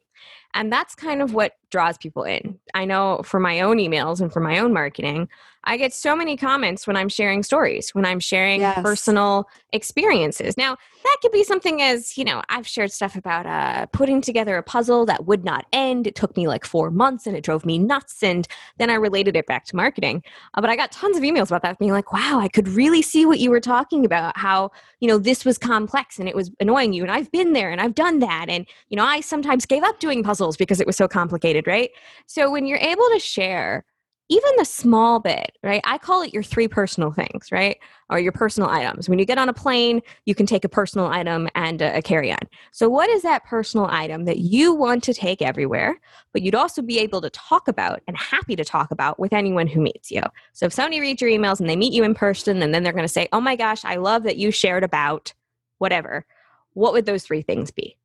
And 0.54 0.72
that's 0.72 0.94
kind 0.94 1.20
of 1.20 1.34
what 1.34 1.52
draws 1.72 1.98
people 1.98 2.22
in. 2.22 2.58
I 2.74 2.84
know 2.84 3.22
for 3.24 3.40
my 3.40 3.62
own 3.62 3.78
emails 3.78 4.20
and 4.20 4.32
for 4.32 4.40
my 4.40 4.60
own 4.60 4.72
marketing, 4.72 5.28
I 5.64 5.76
get 5.76 5.92
so 5.92 6.16
many 6.16 6.36
comments 6.36 6.86
when 6.86 6.96
I'm 6.96 7.08
sharing 7.08 7.42
stories, 7.42 7.94
when 7.94 8.04
I'm 8.04 8.18
sharing 8.18 8.60
yes. 8.60 8.80
personal 8.82 9.48
experiences. 9.72 10.56
Now, 10.56 10.76
that 11.04 11.16
could 11.22 11.30
be 11.30 11.44
something 11.44 11.80
as, 11.80 12.18
you 12.18 12.24
know, 12.24 12.42
I've 12.48 12.66
shared 12.66 12.90
stuff 12.90 13.14
about 13.14 13.46
uh, 13.46 13.86
putting 13.86 14.20
together 14.20 14.56
a 14.56 14.62
puzzle 14.62 15.06
that 15.06 15.26
would 15.26 15.44
not 15.44 15.66
end. 15.72 16.06
It 16.06 16.16
took 16.16 16.36
me 16.36 16.48
like 16.48 16.64
four 16.64 16.90
months 16.90 17.26
and 17.26 17.36
it 17.36 17.44
drove 17.44 17.64
me 17.64 17.78
nuts. 17.78 18.22
And 18.22 18.46
then 18.78 18.90
I 18.90 18.94
related 18.94 19.36
it 19.36 19.46
back 19.46 19.64
to 19.66 19.76
marketing. 19.76 20.24
Uh, 20.54 20.60
but 20.60 20.70
I 20.70 20.74
got 20.74 20.90
tons 20.90 21.16
of 21.16 21.22
emails 21.22 21.46
about 21.46 21.62
that 21.62 21.78
being 21.78 21.92
like, 21.92 22.12
wow, 22.12 22.40
I 22.40 22.48
could 22.48 22.68
really 22.68 23.02
see 23.02 23.24
what 23.24 23.38
you 23.38 23.50
were 23.50 23.60
talking 23.60 24.04
about, 24.04 24.36
how, 24.36 24.70
you 24.98 25.06
know, 25.06 25.18
this 25.18 25.44
was 25.44 25.58
complex 25.58 26.18
and 26.18 26.28
it 26.28 26.34
was 26.34 26.50
annoying 26.58 26.92
you. 26.92 27.02
And 27.02 27.12
I've 27.12 27.30
been 27.30 27.52
there 27.52 27.70
and 27.70 27.80
I've 27.80 27.94
done 27.94 28.18
that. 28.18 28.46
And, 28.48 28.66
you 28.88 28.96
know, 28.96 29.04
I 29.04 29.20
sometimes 29.20 29.64
gave 29.64 29.84
up 29.84 30.00
doing 30.00 30.24
puzzles 30.24 30.56
because 30.56 30.80
it 30.80 30.88
was 30.88 30.96
so 30.96 31.06
complicated, 31.06 31.61
right? 31.66 31.90
So 32.26 32.50
when 32.50 32.66
you're 32.66 32.78
able 32.78 33.08
to 33.12 33.18
share, 33.18 33.84
even 34.32 34.50
the 34.56 34.64
small 34.64 35.20
bit, 35.20 35.58
right? 35.62 35.82
I 35.84 35.98
call 35.98 36.22
it 36.22 36.32
your 36.32 36.42
three 36.42 36.66
personal 36.66 37.12
things, 37.12 37.52
right? 37.52 37.76
Or 38.08 38.18
your 38.18 38.32
personal 38.32 38.70
items. 38.70 39.06
When 39.06 39.18
you 39.18 39.26
get 39.26 39.36
on 39.36 39.50
a 39.50 39.52
plane, 39.52 40.00
you 40.24 40.34
can 40.34 40.46
take 40.46 40.64
a 40.64 40.70
personal 40.70 41.06
item 41.06 41.50
and 41.54 41.82
a, 41.82 42.00
carry 42.00 42.32
on. 42.32 42.38
So, 42.72 42.88
what 42.88 43.10
is 43.10 43.22
that 43.22 43.44
personal 43.44 43.88
item 43.90 44.24
that 44.24 44.38
you 44.38 44.72
want 44.72 45.04
to 45.04 45.12
take 45.14 45.42
everywhere, 45.42 46.00
but 46.32 46.40
you'd 46.40 46.54
also 46.54 46.80
be 46.80 46.98
able 46.98 47.20
to 47.20 47.30
talk 47.30 47.68
about 47.68 48.00
and 48.06 48.16
happy 48.16 48.56
to 48.56 48.64
talk 48.64 48.90
about 48.90 49.20
with 49.20 49.34
anyone 49.34 49.66
who 49.66 49.82
meets 49.82 50.10
you? 50.10 50.22
So, 50.54 50.66
if 50.66 50.72
somebody 50.72 51.00
reads 51.00 51.20
your 51.20 51.30
emails 51.30 51.60
and 51.60 51.68
they 51.68 51.76
meet 51.76 51.92
you 51.92 52.04
in 52.04 52.14
person 52.14 52.62
and 52.62 52.72
then 52.72 52.82
they're 52.82 52.94
going 52.94 53.04
to 53.04 53.08
say, 53.08 53.28
Oh 53.32 53.40
my 53.40 53.56
gosh, 53.56 53.84
I 53.84 53.96
love 53.96 54.22
that 54.22 54.38
you 54.38 54.50
shared 54.50 54.84
about 54.84 55.34
whatever, 55.76 56.24
what 56.72 56.94
would 56.94 57.04
those 57.04 57.24
three 57.24 57.42
things 57.42 57.70
be? 57.70 57.98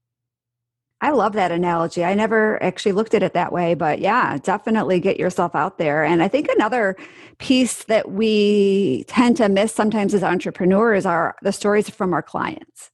I 0.99 1.11
love 1.11 1.33
that 1.33 1.51
analogy. 1.51 2.03
I 2.03 2.15
never 2.15 2.61
actually 2.63 2.93
looked 2.93 3.13
at 3.13 3.21
it 3.21 3.33
that 3.33 3.51
way, 3.51 3.75
but 3.75 3.99
yeah, 3.99 4.37
definitely 4.39 4.99
get 4.99 5.19
yourself 5.19 5.53
out 5.53 5.77
there. 5.77 6.03
And 6.03 6.23
I 6.23 6.27
think 6.27 6.49
another 6.49 6.95
piece 7.37 7.83
that 7.83 8.11
we 8.11 9.03
tend 9.07 9.37
to 9.37 9.47
miss 9.47 9.73
sometimes 9.73 10.15
as 10.15 10.23
entrepreneurs 10.23 11.05
are 11.05 11.35
the 11.43 11.51
stories 11.51 11.87
from 11.87 12.13
our 12.13 12.23
clients 12.23 12.89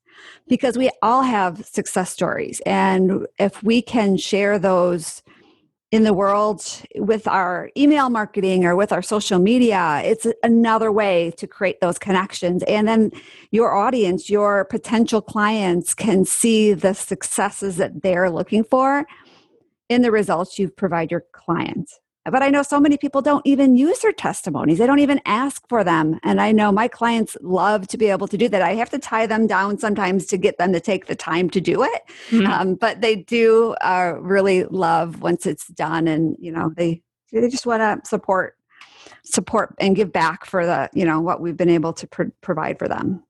because 0.50 0.78
we 0.78 0.90
all 1.02 1.22
have 1.22 1.66
success 1.66 2.12
stories. 2.12 2.62
And 2.66 3.26
if 3.40 3.64
we 3.64 3.82
can 3.82 4.18
share 4.18 4.60
those 4.60 5.24
in 5.94 6.04
the 6.06 6.14
world 6.14 6.66
with 6.96 7.28
our 7.28 7.70
email 7.78 8.10
marketing 8.10 8.66
or 8.66 8.76
with 8.76 8.92
our 8.92 9.04
social 9.04 9.38
media. 9.38 10.02
It's 10.04 10.26
another 10.42 10.92
way 10.92 11.32
to 11.38 11.46
create 11.46 11.82
those 11.82 12.00
connections. 12.00 12.64
And 12.64 12.88
then 12.88 13.12
your 13.52 13.76
audience, 13.76 14.28
your 14.28 14.66
potential 14.66 15.22
clients 15.22 15.94
can 15.94 16.26
see 16.26 16.74
the 16.74 16.96
successes 16.96 17.78
that 17.78 18.02
they're 18.02 18.32
looking 18.32 18.64
for 18.64 19.06
in 19.88 20.02
the 20.02 20.10
results 20.10 20.58
you 20.58 20.68
provide 20.68 21.12
your 21.12 21.26
clients 21.32 22.00
but 22.26 22.42
I 22.42 22.50
know 22.50 22.64
so 22.64 22.80
many 22.80 22.98
people 22.98 23.22
don't 23.22 23.46
even 23.46 23.76
use 23.76 24.00
their 24.00 24.14
testimonies. 24.14 24.78
They 24.78 24.86
don't 24.86 25.00
even 25.00 25.20
ask 25.26 25.68
for 25.68 25.84
them. 25.84 26.20
And 26.24 26.40
I 26.40 26.52
know 26.52 26.72
my 26.72 26.88
clients 26.88 27.36
love 27.42 27.88
to 27.90 27.98
be 27.98 28.08
able 28.08 28.28
to 28.30 28.38
do 28.38 28.48
that. 28.50 28.62
I 28.62 28.76
have 28.76 28.90
to 28.92 29.00
tie 29.00 29.26
them 29.26 29.46
down 29.46 29.78
sometimes 29.78 30.26
to 30.28 30.38
get 30.38 30.58
them 30.58 30.72
to 30.74 30.80
take 30.80 31.08
the 31.08 31.16
time 31.16 31.50
to 31.50 31.60
do 31.60 31.84
it. 31.84 32.02
Mm-hmm. 32.30 32.52
Um, 32.52 32.76
but 32.76 33.02
they 33.02 33.18
do 33.18 33.76
uh, 33.82 34.16
really 34.20 34.64
love 34.66 35.22
once 35.22 35.46
it's 35.46 35.68
done. 35.68 36.08
And, 36.08 36.38
you 36.40 36.52
know, 36.52 36.72
they, 36.76 37.02
they 37.32 37.50
just 37.50 37.66
want 37.66 37.82
to 37.82 38.08
support, 38.10 38.56
support 39.26 39.76
and 39.80 39.96
give 39.96 40.14
back 40.14 40.46
for 40.46 40.66
the, 40.66 40.90
you 40.94 41.06
know, 41.06 41.20
what 41.20 41.42
we've 41.42 41.58
been 41.58 41.70
able 41.70 41.94
to 41.94 42.08
provide 42.42 42.80
for 42.80 42.88
them. 42.88 43.24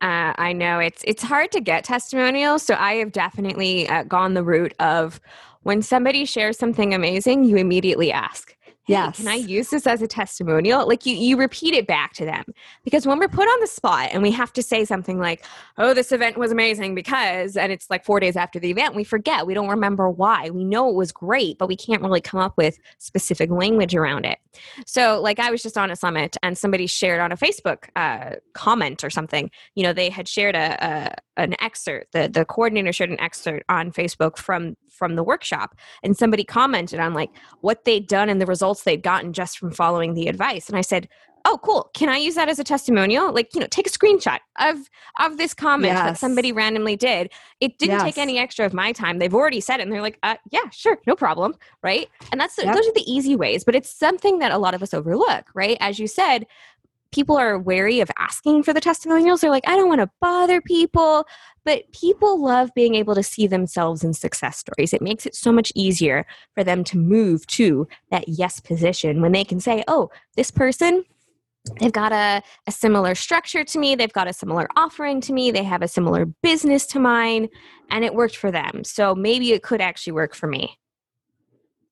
Uh, 0.00 0.34
I 0.36 0.52
know 0.52 0.80
it's 0.80 1.04
it's 1.06 1.22
hard 1.22 1.52
to 1.52 1.60
get 1.60 1.84
testimonials, 1.84 2.64
so 2.64 2.74
I 2.74 2.94
have 2.94 3.12
definitely 3.12 3.88
uh, 3.88 4.02
gone 4.02 4.34
the 4.34 4.42
route 4.42 4.74
of 4.80 5.20
when 5.62 5.82
somebody 5.82 6.24
shares 6.24 6.58
something 6.58 6.92
amazing, 6.92 7.44
you 7.44 7.56
immediately 7.56 8.10
ask, 8.10 8.56
hey, 8.84 8.94
yes. 8.94 9.16
can 9.16 9.28
I 9.28 9.34
use 9.34 9.70
this 9.70 9.86
as 9.86 10.02
a 10.02 10.06
testimonial? 10.06 10.86
Like 10.86 11.06
you, 11.06 11.14
you 11.14 11.36
repeat 11.36 11.74
it 11.74 11.86
back 11.86 12.12
to 12.14 12.24
them. 12.24 12.44
Because 12.84 13.06
when 13.06 13.18
we're 13.18 13.28
put 13.28 13.46
on 13.46 13.60
the 13.60 13.66
spot 13.66 14.10
and 14.12 14.22
we 14.22 14.30
have 14.32 14.52
to 14.54 14.62
say 14.62 14.84
something 14.84 15.18
like, 15.18 15.44
oh, 15.78 15.94
this 15.94 16.12
event 16.12 16.36
was 16.36 16.50
amazing 16.50 16.94
because, 16.94 17.56
and 17.56 17.70
it's 17.72 17.88
like 17.90 18.04
four 18.04 18.20
days 18.20 18.36
after 18.36 18.58
the 18.58 18.70
event, 18.70 18.94
we 18.94 19.04
forget. 19.04 19.46
We 19.46 19.54
don't 19.54 19.68
remember 19.68 20.10
why. 20.10 20.50
We 20.50 20.64
know 20.64 20.88
it 20.88 20.94
was 20.94 21.12
great, 21.12 21.58
but 21.58 21.68
we 21.68 21.76
can't 21.76 22.02
really 22.02 22.20
come 22.20 22.40
up 22.40 22.56
with 22.56 22.78
specific 22.98 23.50
language 23.50 23.94
around 23.94 24.24
it. 24.24 24.38
So, 24.86 25.20
like, 25.20 25.38
I 25.38 25.50
was 25.50 25.62
just 25.62 25.78
on 25.78 25.90
a 25.90 25.96
summit 25.96 26.36
and 26.42 26.58
somebody 26.58 26.86
shared 26.86 27.20
on 27.20 27.32
a 27.32 27.36
Facebook 27.36 27.88
uh, 27.96 28.36
comment 28.52 29.04
or 29.04 29.10
something, 29.10 29.50
you 29.74 29.82
know, 29.82 29.92
they 29.92 30.10
had 30.10 30.28
shared 30.28 30.54
a, 30.54 30.84
a 30.84 31.14
an 31.36 31.54
excerpt 31.62 32.12
the 32.12 32.28
the 32.28 32.44
coordinator 32.44 32.92
shared 32.92 33.10
an 33.10 33.18
excerpt 33.20 33.64
on 33.68 33.90
facebook 33.90 34.36
from 34.36 34.76
from 34.90 35.16
the 35.16 35.22
workshop 35.22 35.74
and 36.02 36.16
somebody 36.16 36.44
commented 36.44 37.00
on 37.00 37.14
like 37.14 37.30
what 37.62 37.84
they'd 37.84 38.06
done 38.06 38.28
and 38.28 38.40
the 38.40 38.46
results 38.46 38.71
they'd 38.80 39.02
gotten 39.02 39.32
just 39.32 39.58
from 39.58 39.70
following 39.70 40.14
the 40.14 40.28
advice. 40.28 40.68
And 40.68 40.78
i 40.78 40.80
said 40.80 41.08
oh 41.44 41.58
cool. 41.62 41.90
Can 41.94 42.08
i 42.08 42.16
use 42.16 42.34
that 42.34 42.48
as 42.48 42.58
a 42.58 42.64
testimonial? 42.64 43.32
Like 43.32 43.54
you 43.54 43.60
know 43.60 43.66
take 43.66 43.86
a 43.86 43.90
screenshot 43.90 44.38
of 44.60 44.78
of 45.18 45.38
this 45.38 45.54
comment 45.54 45.94
yes. 45.94 46.02
that 46.04 46.18
somebody 46.18 46.52
randomly 46.52 46.96
did. 46.96 47.30
It 47.60 47.78
didn't 47.78 47.96
yes. 47.96 48.02
take 48.02 48.18
any 48.18 48.38
extra 48.38 48.66
of 48.66 48.72
my 48.72 48.92
time. 48.92 49.18
They've 49.18 49.34
already 49.34 49.60
said 49.60 49.80
it 49.80 49.82
and 49.82 49.92
they're 49.92 50.02
like 50.02 50.18
uh, 50.22 50.36
yeah 50.50 50.68
sure 50.70 50.98
no 51.06 51.14
problem 51.14 51.54
right? 51.82 52.08
And 52.30 52.40
that's 52.40 52.56
yep. 52.58 52.74
those 52.74 52.86
are 52.86 52.92
the 52.92 53.12
easy 53.12 53.36
ways 53.36 53.64
but 53.64 53.74
it's 53.74 53.90
something 53.90 54.38
that 54.38 54.52
a 54.52 54.58
lot 54.58 54.74
of 54.74 54.82
us 54.82 54.94
overlook 54.94 55.50
right? 55.54 55.76
As 55.80 55.98
you 55.98 56.06
said 56.06 56.46
people 57.12 57.36
are 57.36 57.58
wary 57.58 58.00
of 58.00 58.10
asking 58.18 58.62
for 58.62 58.72
the 58.72 58.80
testimonials. 58.80 59.40
They're 59.40 59.50
like, 59.50 59.68
I 59.68 59.76
don't 59.76 59.88
want 59.88 60.00
to 60.00 60.10
bother 60.20 60.60
people. 60.60 61.26
But 61.64 61.92
people 61.92 62.42
love 62.42 62.70
being 62.74 62.96
able 62.96 63.14
to 63.14 63.22
see 63.22 63.46
themselves 63.46 64.02
in 64.02 64.14
success 64.14 64.58
stories. 64.58 64.92
It 64.92 65.02
makes 65.02 65.26
it 65.26 65.36
so 65.36 65.52
much 65.52 65.70
easier 65.76 66.26
for 66.54 66.64
them 66.64 66.82
to 66.84 66.98
move 66.98 67.46
to 67.48 67.86
that 68.10 68.28
yes 68.28 68.58
position 68.58 69.20
when 69.20 69.32
they 69.32 69.44
can 69.44 69.60
say, 69.60 69.84
oh, 69.86 70.10
this 70.34 70.50
person, 70.50 71.04
they've 71.78 71.92
got 71.92 72.12
a, 72.12 72.42
a 72.66 72.72
similar 72.72 73.14
structure 73.14 73.62
to 73.62 73.78
me, 73.78 73.94
they've 73.94 74.12
got 74.12 74.26
a 74.26 74.32
similar 74.32 74.66
offering 74.74 75.20
to 75.20 75.32
me, 75.32 75.52
they 75.52 75.62
have 75.62 75.82
a 75.82 75.88
similar 75.88 76.26
business 76.42 76.84
to 76.86 76.98
mine, 76.98 77.48
and 77.90 78.04
it 78.04 78.14
worked 78.14 78.36
for 78.36 78.50
them. 78.50 78.82
So 78.82 79.14
maybe 79.14 79.52
it 79.52 79.62
could 79.62 79.80
actually 79.80 80.14
work 80.14 80.34
for 80.34 80.48
me. 80.48 80.76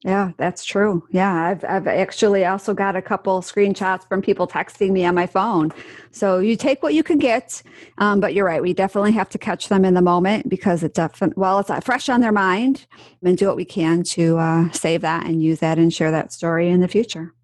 Yeah, 0.03 0.33
that's 0.39 0.65
true. 0.65 1.07
Yeah, 1.11 1.33
I've 1.33 1.63
I've 1.65 1.87
actually 1.87 2.47
also 2.47 2.73
got 2.73 2.97
a 2.97 3.03
couple 3.03 3.43
screenshots 3.43 4.09
from 4.09 4.23
people 4.23 4.49
texting 4.49 4.93
me 4.93 5.05
on 5.05 5.15
my 5.15 5.27
phone. 5.27 5.73
So 6.11 6.39
you 6.39 6.57
take 6.57 6.83
what 6.83 6.95
you 6.95 7.03
can 7.03 7.19
get, 7.19 7.63
um, 7.99 8.19
but 8.19 8.33
you're 8.33 8.47
right. 8.47 8.63
We 8.63 8.73
definitely 8.73 9.13
have 9.13 9.29
to 9.31 9.39
catch 9.39 9.69
them 9.69 9.85
in 9.85 9.93
the 9.93 10.01
moment 10.01 10.49
because 10.49 10.83
it 10.83 10.95
definitely 10.95 11.35
well, 11.37 11.59
it's 11.59 11.69
uh, 11.69 11.81
fresh 11.81 12.09
on 12.09 12.23
their 12.23 12.33
mind, 12.33 12.87
and 13.23 13.37
do 13.37 13.47
what 13.47 13.57
we 13.57 13.67
can 13.67 14.03
to 14.05 14.39
uh, 14.39 14.71
save 14.73 15.03
that 15.03 15.27
and 15.27 15.43
use 15.43 15.59
that 15.59 15.79
and 15.79 15.93
share 15.93 16.11
that 16.11 16.33
story 16.33 16.71
in 16.71 16.81
the 16.81 16.89
future. 16.89 17.35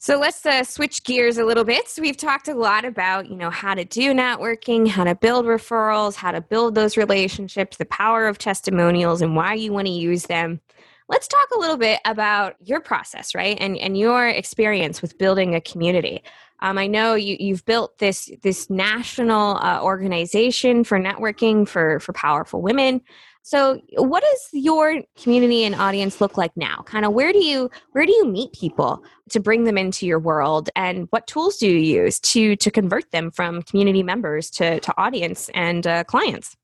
So 0.00 0.16
let's 0.18 0.46
uh, 0.46 0.62
switch 0.62 1.02
gears 1.02 1.38
a 1.38 1.44
little 1.44 1.64
bit. 1.64 1.88
So 1.88 2.02
we've 2.02 2.16
talked 2.16 2.46
a 2.46 2.54
lot 2.54 2.84
about, 2.84 3.28
you 3.28 3.34
know, 3.36 3.50
how 3.50 3.74
to 3.74 3.84
do 3.84 4.14
networking, 4.14 4.86
how 4.86 5.02
to 5.02 5.16
build 5.16 5.44
referrals, 5.44 6.14
how 6.14 6.30
to 6.30 6.40
build 6.40 6.76
those 6.76 6.96
relationships, 6.96 7.78
the 7.78 7.84
power 7.84 8.28
of 8.28 8.38
testimonials 8.38 9.22
and 9.22 9.34
why 9.34 9.54
you 9.54 9.72
want 9.72 9.88
to 9.88 9.92
use 9.92 10.24
them. 10.24 10.60
let's 11.08 11.26
talk 11.26 11.48
a 11.56 11.58
little 11.58 11.76
bit 11.76 12.00
about 12.04 12.54
your 12.62 12.80
process, 12.80 13.34
right? 13.34 13.56
And 13.60 13.76
and 13.78 13.96
your 13.98 14.28
experience 14.28 15.02
with 15.02 15.18
building 15.18 15.54
a 15.54 15.60
community. 15.60 16.22
Um, 16.60 16.76
I 16.76 16.86
know 16.86 17.14
you, 17.14 17.36
you've 17.38 17.64
built 17.64 17.98
this 17.98 18.30
this 18.42 18.68
national 18.68 19.56
uh, 19.58 19.80
organization 19.82 20.84
for 20.84 20.98
networking 20.98 21.66
for 21.68 22.00
for 22.00 22.12
powerful 22.12 22.62
women. 22.62 23.00
So, 23.48 23.80
what 23.96 24.22
does 24.22 24.48
your 24.52 25.00
community 25.18 25.64
and 25.64 25.74
audience 25.74 26.20
look 26.20 26.36
like 26.36 26.54
now? 26.54 26.82
Kind 26.84 27.06
of 27.06 27.14
where 27.14 27.32
do 27.32 27.42
you 27.42 27.70
where 27.92 28.04
do 28.04 28.12
you 28.12 28.26
meet 28.26 28.52
people 28.52 29.02
to 29.30 29.40
bring 29.40 29.64
them 29.64 29.78
into 29.78 30.04
your 30.04 30.18
world, 30.18 30.68
and 30.76 31.06
what 31.12 31.26
tools 31.26 31.56
do 31.56 31.66
you 31.66 31.78
use 31.78 32.20
to 32.20 32.56
to 32.56 32.70
convert 32.70 33.10
them 33.10 33.30
from 33.30 33.62
community 33.62 34.02
members 34.02 34.50
to 34.50 34.80
to 34.80 34.94
audience 34.98 35.48
and 35.54 35.86
uh, 35.86 36.04
clients? 36.04 36.58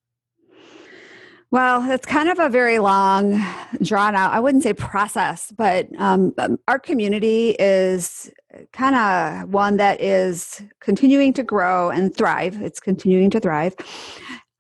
Well, 1.51 1.91
it's 1.91 2.05
kind 2.05 2.29
of 2.29 2.39
a 2.39 2.51
very 2.51 2.79
long, 2.81 3.43
drawn 3.81 4.15
out, 4.15 4.35
I 4.35 4.41
wouldn't 4.41 4.65
say 4.65 4.75
process, 4.75 5.53
but 5.57 5.89
um, 5.97 6.35
um 6.37 6.59
our 6.69 6.79
community 6.79 7.57
is 7.59 8.31
kind 8.73 8.95
of 8.95 9.49
one 9.49 9.79
that 9.79 10.03
is 10.03 10.61
continuing 10.81 11.33
to 11.35 11.43
grow 11.43 11.89
and 11.89 12.15
thrive. 12.15 12.61
It's 12.61 12.81
continuing 12.81 13.31
to 13.31 13.41
thrive. 13.41 13.75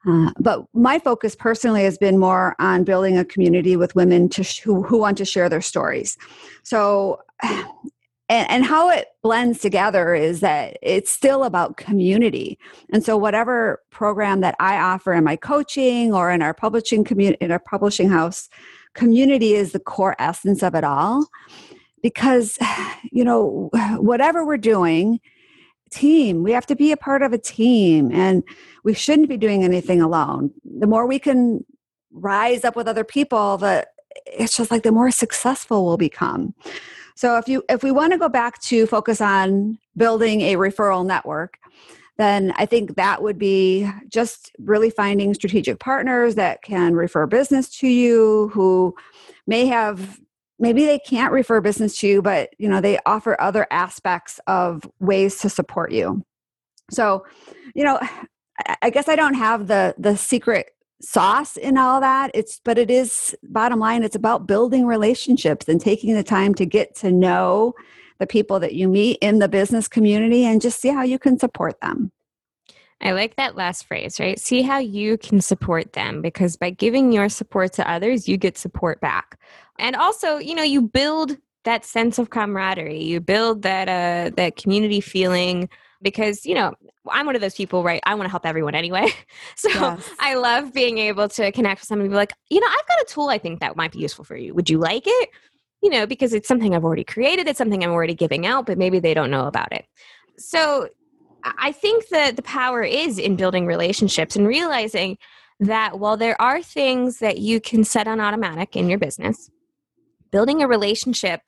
Uh, 0.06 0.30
but 0.38 0.64
my 0.74 0.98
focus 0.98 1.34
personally 1.34 1.84
has 1.84 1.96
been 1.96 2.18
more 2.18 2.54
on 2.58 2.84
building 2.84 3.16
a 3.16 3.24
community 3.24 3.76
with 3.76 3.94
women 3.94 4.28
to 4.28 4.44
sh- 4.44 4.60
who, 4.60 4.82
who 4.82 4.98
want 4.98 5.16
to 5.18 5.24
share 5.24 5.48
their 5.48 5.62
stories. 5.62 6.18
So, 6.62 7.20
and, 7.42 8.50
and 8.50 8.64
how 8.64 8.90
it 8.90 9.08
blends 9.22 9.58
together 9.60 10.14
is 10.14 10.40
that 10.40 10.78
it's 10.82 11.10
still 11.10 11.44
about 11.44 11.76
community. 11.76 12.58
And 12.92 13.04
so, 13.04 13.16
whatever 13.16 13.82
program 13.90 14.40
that 14.40 14.56
I 14.60 14.76
offer 14.76 15.12
in 15.12 15.24
my 15.24 15.36
coaching 15.36 16.12
or 16.12 16.30
in 16.30 16.42
our 16.42 16.54
publishing 16.54 17.04
community, 17.04 17.42
in 17.44 17.50
our 17.50 17.58
publishing 17.58 18.08
house, 18.08 18.48
community 18.94 19.54
is 19.54 19.72
the 19.72 19.80
core 19.80 20.16
essence 20.18 20.62
of 20.62 20.74
it 20.74 20.84
all. 20.84 21.26
Because, 22.02 22.58
you 23.10 23.24
know, 23.24 23.70
whatever 23.96 24.44
we're 24.44 24.58
doing, 24.58 25.20
team. 25.94 26.42
We 26.42 26.52
have 26.52 26.66
to 26.66 26.76
be 26.76 26.92
a 26.92 26.96
part 26.96 27.22
of 27.22 27.32
a 27.32 27.38
team 27.38 28.10
and 28.12 28.42
we 28.82 28.94
shouldn't 28.94 29.28
be 29.28 29.36
doing 29.36 29.64
anything 29.64 30.00
alone. 30.00 30.50
The 30.78 30.86
more 30.86 31.06
we 31.06 31.18
can 31.18 31.64
rise 32.12 32.64
up 32.64 32.76
with 32.76 32.88
other 32.88 33.04
people, 33.04 33.56
the 33.58 33.86
it's 34.26 34.56
just 34.56 34.70
like 34.70 34.82
the 34.82 34.92
more 34.92 35.10
successful 35.10 35.84
we'll 35.84 35.96
become. 35.96 36.54
So 37.14 37.36
if 37.36 37.48
you 37.48 37.62
if 37.68 37.82
we 37.82 37.92
want 37.92 38.12
to 38.12 38.18
go 38.18 38.28
back 38.28 38.60
to 38.62 38.86
focus 38.86 39.20
on 39.20 39.78
building 39.96 40.40
a 40.40 40.56
referral 40.56 41.06
network, 41.06 41.58
then 42.16 42.52
I 42.56 42.66
think 42.66 42.96
that 42.96 43.22
would 43.22 43.38
be 43.38 43.88
just 44.08 44.52
really 44.58 44.90
finding 44.90 45.34
strategic 45.34 45.78
partners 45.80 46.36
that 46.36 46.62
can 46.62 46.94
refer 46.94 47.26
business 47.26 47.68
to 47.78 47.88
you 47.88 48.50
who 48.52 48.94
may 49.46 49.66
have 49.66 50.20
maybe 50.58 50.84
they 50.84 50.98
can't 50.98 51.32
refer 51.32 51.60
business 51.60 51.98
to 51.98 52.06
you 52.06 52.22
but 52.22 52.50
you 52.58 52.68
know 52.68 52.80
they 52.80 52.98
offer 53.06 53.40
other 53.40 53.66
aspects 53.70 54.40
of 54.46 54.88
ways 55.00 55.38
to 55.38 55.48
support 55.48 55.92
you 55.92 56.22
so 56.90 57.24
you 57.74 57.84
know 57.84 57.98
i 58.82 58.90
guess 58.90 59.08
i 59.08 59.16
don't 59.16 59.34
have 59.34 59.66
the 59.66 59.94
the 59.98 60.16
secret 60.16 60.68
sauce 61.00 61.56
in 61.56 61.76
all 61.76 62.00
that 62.00 62.30
it's 62.34 62.60
but 62.64 62.78
it 62.78 62.90
is 62.90 63.36
bottom 63.44 63.78
line 63.78 64.02
it's 64.02 64.16
about 64.16 64.46
building 64.46 64.86
relationships 64.86 65.68
and 65.68 65.80
taking 65.80 66.14
the 66.14 66.22
time 66.22 66.54
to 66.54 66.64
get 66.64 66.94
to 66.94 67.10
know 67.10 67.74
the 68.20 68.26
people 68.26 68.60
that 68.60 68.74
you 68.74 68.88
meet 68.88 69.18
in 69.20 69.38
the 69.38 69.48
business 69.48 69.88
community 69.88 70.44
and 70.44 70.62
just 70.62 70.80
see 70.80 70.88
how 70.88 71.02
you 71.02 71.18
can 71.18 71.38
support 71.38 71.78
them 71.80 72.10
I 73.00 73.12
like 73.12 73.36
that 73.36 73.54
last 73.54 73.86
phrase, 73.86 74.18
right? 74.18 74.38
See 74.38 74.62
how 74.62 74.78
you 74.78 75.18
can 75.18 75.40
support 75.40 75.92
them 75.92 76.22
because 76.22 76.56
by 76.56 76.70
giving 76.70 77.12
your 77.12 77.28
support 77.28 77.74
to 77.74 77.90
others, 77.90 78.28
you 78.28 78.38
get 78.38 78.56
support 78.56 79.00
back. 79.00 79.38
And 79.78 79.96
also, 79.96 80.38
you 80.38 80.54
know, 80.54 80.62
you 80.62 80.82
build 80.82 81.36
that 81.64 81.84
sense 81.84 82.18
of 82.18 82.30
camaraderie. 82.30 83.02
You 83.02 83.20
build 83.20 83.62
that 83.62 83.88
uh 83.88 84.34
that 84.36 84.56
community 84.56 85.00
feeling 85.00 85.68
because, 86.02 86.44
you 86.44 86.54
know, 86.54 86.74
I'm 87.10 87.26
one 87.26 87.34
of 87.34 87.40
those 87.40 87.54
people, 87.54 87.82
right? 87.82 88.00
I 88.04 88.14
want 88.14 88.26
to 88.26 88.30
help 88.30 88.46
everyone 88.46 88.74
anyway. 88.74 89.08
So 89.56 89.68
yes. 89.70 90.10
I 90.18 90.34
love 90.34 90.72
being 90.72 90.98
able 90.98 91.28
to 91.28 91.50
connect 91.52 91.80
with 91.80 91.88
somebody 91.88 92.06
and 92.06 92.12
be 92.12 92.16
like, 92.16 92.32
you 92.50 92.60
know, 92.60 92.66
I've 92.66 92.88
got 92.88 93.00
a 93.00 93.06
tool 93.08 93.28
I 93.28 93.38
think 93.38 93.60
that 93.60 93.76
might 93.76 93.92
be 93.92 93.98
useful 93.98 94.24
for 94.24 94.36
you. 94.36 94.52
Would 94.54 94.68
you 94.68 94.78
like 94.78 95.04
it? 95.06 95.30
You 95.80 95.90
know, 95.90 96.06
because 96.06 96.34
it's 96.34 96.48
something 96.48 96.74
I've 96.74 96.84
already 96.84 97.04
created, 97.04 97.48
it's 97.48 97.58
something 97.58 97.82
I'm 97.82 97.90
already 97.90 98.14
giving 98.14 98.46
out, 98.46 98.66
but 98.66 98.78
maybe 98.78 99.00
they 99.00 99.14
don't 99.14 99.30
know 99.30 99.46
about 99.46 99.72
it. 99.72 99.86
So 100.38 100.88
I 101.58 101.72
think 101.72 102.08
that 102.08 102.36
the 102.36 102.42
power 102.42 102.82
is 102.82 103.18
in 103.18 103.36
building 103.36 103.66
relationships 103.66 104.34
and 104.34 104.46
realizing 104.46 105.18
that 105.60 105.98
while 105.98 106.16
there 106.16 106.40
are 106.40 106.62
things 106.62 107.18
that 107.18 107.38
you 107.38 107.60
can 107.60 107.84
set 107.84 108.08
on 108.08 108.20
automatic 108.20 108.76
in 108.76 108.88
your 108.88 108.98
business, 108.98 109.50
building 110.34 110.62
a 110.62 110.66
relationship 110.66 111.42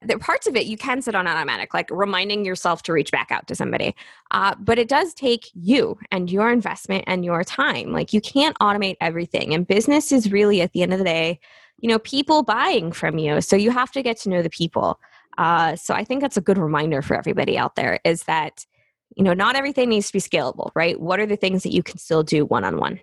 there 0.00 0.18
parts 0.18 0.46
of 0.46 0.56
it 0.56 0.64
you 0.64 0.78
can 0.78 1.02
set 1.02 1.14
on 1.14 1.26
automatic 1.26 1.74
like 1.74 1.90
reminding 1.90 2.42
yourself 2.42 2.82
to 2.82 2.90
reach 2.90 3.12
back 3.12 3.30
out 3.30 3.46
to 3.46 3.54
somebody 3.54 3.94
uh, 4.30 4.54
but 4.58 4.78
it 4.78 4.88
does 4.88 5.12
take 5.12 5.50
you 5.52 5.98
and 6.10 6.30
your 6.30 6.50
investment 6.50 7.04
and 7.06 7.22
your 7.22 7.44
time 7.44 7.92
like 7.92 8.14
you 8.14 8.20
can't 8.22 8.58
automate 8.60 8.96
everything 9.02 9.52
and 9.52 9.66
business 9.66 10.10
is 10.10 10.32
really 10.32 10.62
at 10.62 10.72
the 10.72 10.82
end 10.82 10.94
of 10.94 10.98
the 10.98 11.04
day 11.04 11.38
you 11.80 11.88
know 11.88 11.98
people 11.98 12.42
buying 12.42 12.92
from 12.92 13.18
you 13.18 13.42
so 13.42 13.56
you 13.56 13.70
have 13.70 13.92
to 13.92 14.02
get 14.02 14.16
to 14.16 14.30
know 14.30 14.40
the 14.40 14.48
people 14.48 14.98
uh, 15.36 15.76
so 15.76 15.92
i 15.92 16.02
think 16.02 16.22
that's 16.22 16.38
a 16.38 16.40
good 16.48 16.56
reminder 16.56 17.02
for 17.02 17.14
everybody 17.14 17.58
out 17.58 17.76
there 17.76 18.00
is 18.06 18.22
that 18.22 18.64
you 19.16 19.22
know 19.22 19.34
not 19.34 19.54
everything 19.54 19.90
needs 19.90 20.06
to 20.06 20.14
be 20.14 20.18
scalable 20.18 20.70
right? 20.74 20.98
What 20.98 21.20
are 21.20 21.26
the 21.26 21.36
things 21.36 21.62
that 21.64 21.74
you 21.74 21.82
can 21.82 21.98
still 21.98 22.22
do 22.22 22.46
one 22.46 22.64
on 22.64 22.78
one 22.78 23.00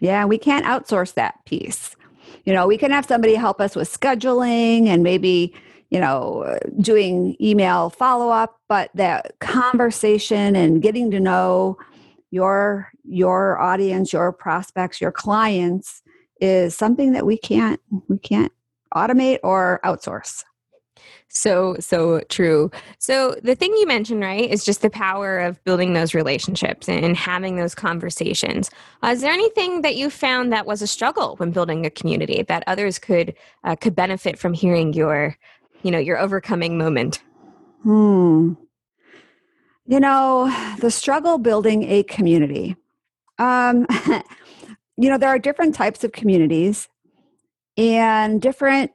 yeah 0.00 0.26
we 0.26 0.36
can't 0.36 0.66
outsource 0.66 1.14
that 1.14 1.36
piece 1.46 1.96
you 2.44 2.52
know 2.52 2.66
we 2.66 2.76
can 2.78 2.90
have 2.90 3.06
somebody 3.06 3.34
help 3.34 3.60
us 3.60 3.76
with 3.76 3.92
scheduling 3.92 4.86
and 4.86 5.02
maybe 5.02 5.54
you 5.90 6.00
know 6.00 6.58
doing 6.80 7.36
email 7.40 7.90
follow 7.90 8.30
up 8.30 8.58
but 8.68 8.90
that 8.94 9.38
conversation 9.40 10.56
and 10.56 10.82
getting 10.82 11.10
to 11.10 11.20
know 11.20 11.76
your 12.30 12.90
your 13.04 13.60
audience 13.60 14.12
your 14.12 14.32
prospects 14.32 15.00
your 15.00 15.12
clients 15.12 16.02
is 16.40 16.74
something 16.74 17.12
that 17.12 17.26
we 17.26 17.36
can't 17.36 17.80
we 18.08 18.18
can't 18.18 18.52
automate 18.94 19.38
or 19.42 19.80
outsource 19.84 20.44
so, 21.34 21.76
so 21.80 22.20
true. 22.28 22.70
So, 22.98 23.34
the 23.42 23.54
thing 23.54 23.72
you 23.72 23.86
mentioned, 23.86 24.20
right, 24.20 24.50
is 24.50 24.64
just 24.64 24.82
the 24.82 24.90
power 24.90 25.38
of 25.38 25.62
building 25.64 25.94
those 25.94 26.14
relationships 26.14 26.90
and 26.90 27.16
having 27.16 27.56
those 27.56 27.74
conversations. 27.74 28.70
Uh, 29.02 29.08
is 29.08 29.22
there 29.22 29.32
anything 29.32 29.80
that 29.80 29.96
you 29.96 30.10
found 30.10 30.52
that 30.52 30.66
was 30.66 30.82
a 30.82 30.86
struggle 30.86 31.36
when 31.36 31.50
building 31.50 31.86
a 31.86 31.90
community 31.90 32.42
that 32.42 32.62
others 32.66 32.98
could 32.98 33.34
uh, 33.64 33.74
could 33.74 33.94
benefit 33.94 34.38
from 34.38 34.52
hearing 34.52 34.92
your, 34.92 35.34
you 35.82 35.90
know, 35.90 35.98
your 35.98 36.18
overcoming 36.18 36.76
moment? 36.76 37.22
Hmm. 37.82 38.52
You 39.86 40.00
know, 40.00 40.76
the 40.80 40.90
struggle 40.90 41.38
building 41.38 41.84
a 41.84 42.02
community. 42.02 42.76
Um, 43.38 43.86
you 44.98 45.08
know, 45.08 45.16
there 45.16 45.30
are 45.30 45.38
different 45.38 45.74
types 45.74 46.04
of 46.04 46.12
communities 46.12 46.88
and 47.78 48.40
different 48.40 48.90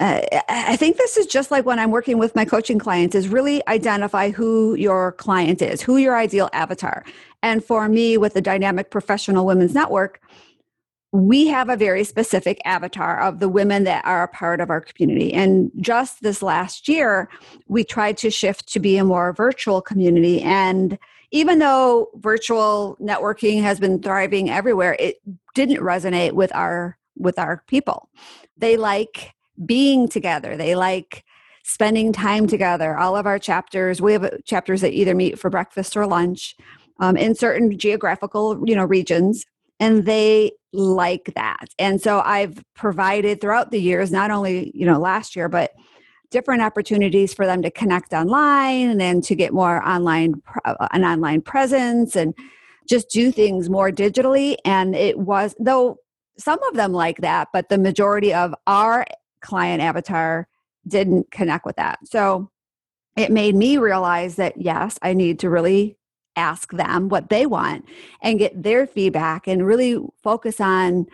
uh, 0.00 0.20
I 0.48 0.76
think 0.76 0.96
this 0.96 1.18
is 1.18 1.26
just 1.26 1.50
like 1.50 1.66
when 1.66 1.78
I'm 1.78 1.90
working 1.90 2.18
with 2.18 2.34
my 2.34 2.46
coaching 2.46 2.78
clients 2.78 3.14
is 3.14 3.28
really 3.28 3.62
identify 3.68 4.30
who 4.30 4.74
your 4.74 5.12
client 5.12 5.60
is, 5.60 5.82
who 5.82 5.98
your 5.98 6.16
ideal 6.16 6.48
avatar. 6.54 7.04
And 7.42 7.62
for 7.62 7.88
me 7.88 8.16
with 8.16 8.32
the 8.32 8.40
Dynamic 8.40 8.90
Professional 8.90 9.44
Women's 9.44 9.74
Network, 9.74 10.20
we 11.12 11.48
have 11.48 11.68
a 11.68 11.76
very 11.76 12.04
specific 12.04 12.60
avatar 12.64 13.20
of 13.20 13.40
the 13.40 13.48
women 13.48 13.84
that 13.84 14.04
are 14.06 14.22
a 14.22 14.28
part 14.28 14.60
of 14.60 14.70
our 14.70 14.80
community. 14.80 15.34
And 15.34 15.70
just 15.80 16.22
this 16.22 16.40
last 16.40 16.88
year, 16.88 17.28
we 17.66 17.84
tried 17.84 18.16
to 18.18 18.30
shift 18.30 18.72
to 18.72 18.80
be 18.80 18.96
a 18.96 19.04
more 19.04 19.32
virtual 19.32 19.82
community. 19.82 20.40
And 20.40 20.98
even 21.30 21.58
though 21.58 22.08
virtual 22.14 22.96
networking 23.00 23.60
has 23.62 23.78
been 23.78 24.00
thriving 24.00 24.50
everywhere, 24.50 24.96
it 24.98 25.20
didn't 25.54 25.78
resonate 25.78 26.32
with 26.32 26.54
our 26.54 26.96
with 27.16 27.38
our 27.38 27.62
people. 27.66 28.08
They 28.56 28.76
like 28.78 29.34
being 29.64 30.08
together. 30.08 30.56
They 30.56 30.74
like 30.74 31.24
spending 31.64 32.12
time 32.12 32.46
together. 32.46 32.96
All 32.96 33.16
of 33.16 33.26
our 33.26 33.38
chapters, 33.38 34.00
we 34.00 34.12
have 34.14 34.44
chapters 34.44 34.80
that 34.80 34.92
either 34.92 35.14
meet 35.14 35.38
for 35.38 35.50
breakfast 35.50 35.96
or 35.96 36.06
lunch 36.06 36.56
um, 37.00 37.16
in 37.16 37.34
certain 37.34 37.78
geographical, 37.78 38.62
you 38.66 38.74
know, 38.74 38.84
regions, 38.84 39.44
and 39.78 40.04
they 40.04 40.52
like 40.72 41.32
that. 41.34 41.66
And 41.78 42.00
so 42.00 42.20
I've 42.20 42.62
provided 42.74 43.40
throughout 43.40 43.70
the 43.70 43.80
years, 43.80 44.12
not 44.12 44.30
only 44.30 44.70
you 44.74 44.86
know 44.86 44.98
last 44.98 45.34
year, 45.34 45.48
but 45.48 45.72
different 46.30 46.62
opportunities 46.62 47.34
for 47.34 47.46
them 47.46 47.62
to 47.62 47.70
connect 47.70 48.12
online 48.12 48.88
and 48.88 49.00
then 49.00 49.20
to 49.20 49.34
get 49.34 49.52
more 49.52 49.86
online 49.86 50.34
uh, 50.64 50.88
an 50.92 51.04
online 51.04 51.40
presence 51.40 52.14
and 52.16 52.34
just 52.88 53.10
do 53.10 53.30
things 53.30 53.68
more 53.68 53.90
digitally 53.90 54.56
and 54.64 54.94
it 54.94 55.18
was 55.18 55.54
though 55.58 55.96
some 56.38 56.62
of 56.68 56.74
them 56.74 56.92
like 56.92 57.18
that 57.18 57.48
but 57.52 57.68
the 57.68 57.78
majority 57.78 58.32
of 58.32 58.54
our 58.66 59.04
client 59.40 59.82
avatar 59.82 60.48
didn't 60.86 61.30
connect 61.30 61.64
with 61.64 61.76
that. 61.76 61.98
So 62.04 62.50
it 63.16 63.30
made 63.30 63.54
me 63.54 63.76
realize 63.76 64.36
that 64.36 64.60
yes, 64.60 64.98
I 65.02 65.12
need 65.12 65.38
to 65.40 65.50
really 65.50 65.96
ask 66.36 66.72
them 66.72 67.08
what 67.08 67.28
they 67.28 67.44
want 67.46 67.84
and 68.22 68.38
get 68.38 68.62
their 68.62 68.86
feedback 68.86 69.46
and 69.46 69.66
really 69.66 69.98
focus 70.22 70.60
on 70.60 71.06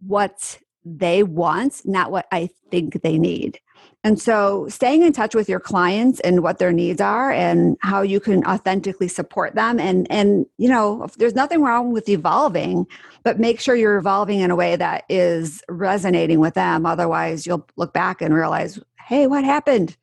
what 0.00 0.58
they 0.84 1.22
want, 1.22 1.82
not 1.84 2.10
what 2.10 2.26
I 2.32 2.50
think 2.70 3.02
they 3.02 3.18
need. 3.18 3.60
And 4.08 4.18
so, 4.18 4.66
staying 4.70 5.02
in 5.02 5.12
touch 5.12 5.34
with 5.34 5.50
your 5.50 5.60
clients 5.60 6.18
and 6.20 6.42
what 6.42 6.58
their 6.58 6.72
needs 6.72 6.98
are, 6.98 7.30
and 7.30 7.76
how 7.82 8.00
you 8.00 8.20
can 8.20 8.42
authentically 8.46 9.06
support 9.06 9.54
them, 9.54 9.78
and 9.78 10.10
and 10.10 10.46
you 10.56 10.70
know, 10.70 11.06
there's 11.18 11.34
nothing 11.34 11.60
wrong 11.60 11.92
with 11.92 12.08
evolving, 12.08 12.86
but 13.22 13.38
make 13.38 13.60
sure 13.60 13.76
you're 13.76 13.98
evolving 13.98 14.40
in 14.40 14.50
a 14.50 14.56
way 14.56 14.76
that 14.76 15.04
is 15.10 15.62
resonating 15.68 16.40
with 16.40 16.54
them. 16.54 16.86
Otherwise, 16.86 17.46
you'll 17.46 17.68
look 17.76 17.92
back 17.92 18.22
and 18.22 18.34
realize, 18.34 18.80
hey, 19.06 19.26
what 19.26 19.44
happened? 19.44 19.94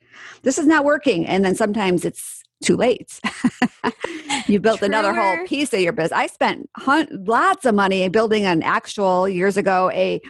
This 0.42 0.56
is 0.56 0.68
not 0.68 0.84
working. 0.84 1.26
And 1.26 1.44
then 1.44 1.56
sometimes 1.56 2.04
it's 2.04 2.44
too 2.62 2.76
late. 2.76 3.18
you 4.46 4.60
built 4.60 4.78
Truer. 4.78 4.86
another 4.86 5.12
whole 5.12 5.44
piece 5.48 5.74
of 5.74 5.80
your 5.80 5.92
business. 5.92 6.16
I 6.16 6.28
spent 6.28 6.70
hun- 6.76 7.24
lots 7.26 7.66
of 7.66 7.74
money 7.74 8.08
building 8.08 8.44
an 8.44 8.62
actual 8.62 9.28
years 9.28 9.56
ago 9.56 9.90
a 9.90 10.20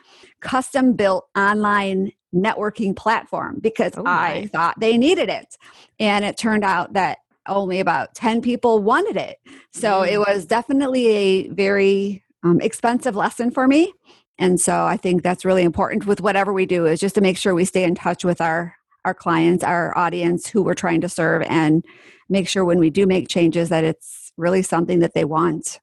custom 0.40 0.94
built 0.94 1.28
online 1.36 2.12
networking 2.36 2.94
platform 2.94 3.58
because 3.60 3.92
oh 3.96 4.04
I 4.06 4.48
thought 4.52 4.78
they 4.78 4.96
needed 4.98 5.28
it. 5.28 5.56
And 5.98 6.24
it 6.24 6.36
turned 6.36 6.64
out 6.64 6.92
that 6.92 7.18
only 7.48 7.80
about 7.80 8.14
10 8.14 8.42
people 8.42 8.82
wanted 8.82 9.16
it. 9.16 9.38
So 9.72 10.02
mm. 10.02 10.08
it 10.08 10.18
was 10.18 10.46
definitely 10.46 11.06
a 11.06 11.48
very 11.48 12.24
um, 12.42 12.60
expensive 12.60 13.16
lesson 13.16 13.50
for 13.50 13.66
me. 13.66 13.92
And 14.38 14.60
so 14.60 14.84
I 14.84 14.96
think 14.96 15.22
that's 15.22 15.44
really 15.44 15.62
important 15.62 16.06
with 16.06 16.20
whatever 16.20 16.52
we 16.52 16.66
do 16.66 16.86
is 16.86 17.00
just 17.00 17.14
to 17.14 17.20
make 17.20 17.38
sure 17.38 17.54
we 17.54 17.64
stay 17.64 17.84
in 17.84 17.94
touch 17.94 18.24
with 18.24 18.40
our 18.40 18.74
our 19.04 19.14
clients, 19.14 19.62
our 19.62 19.96
audience 19.96 20.48
who 20.48 20.62
we're 20.62 20.74
trying 20.74 21.00
to 21.00 21.08
serve 21.08 21.42
and 21.42 21.84
make 22.28 22.48
sure 22.48 22.64
when 22.64 22.80
we 22.80 22.90
do 22.90 23.06
make 23.06 23.28
changes 23.28 23.68
that 23.68 23.84
it's 23.84 24.32
really 24.36 24.62
something 24.62 24.98
that 24.98 25.14
they 25.14 25.24
want. 25.24 25.78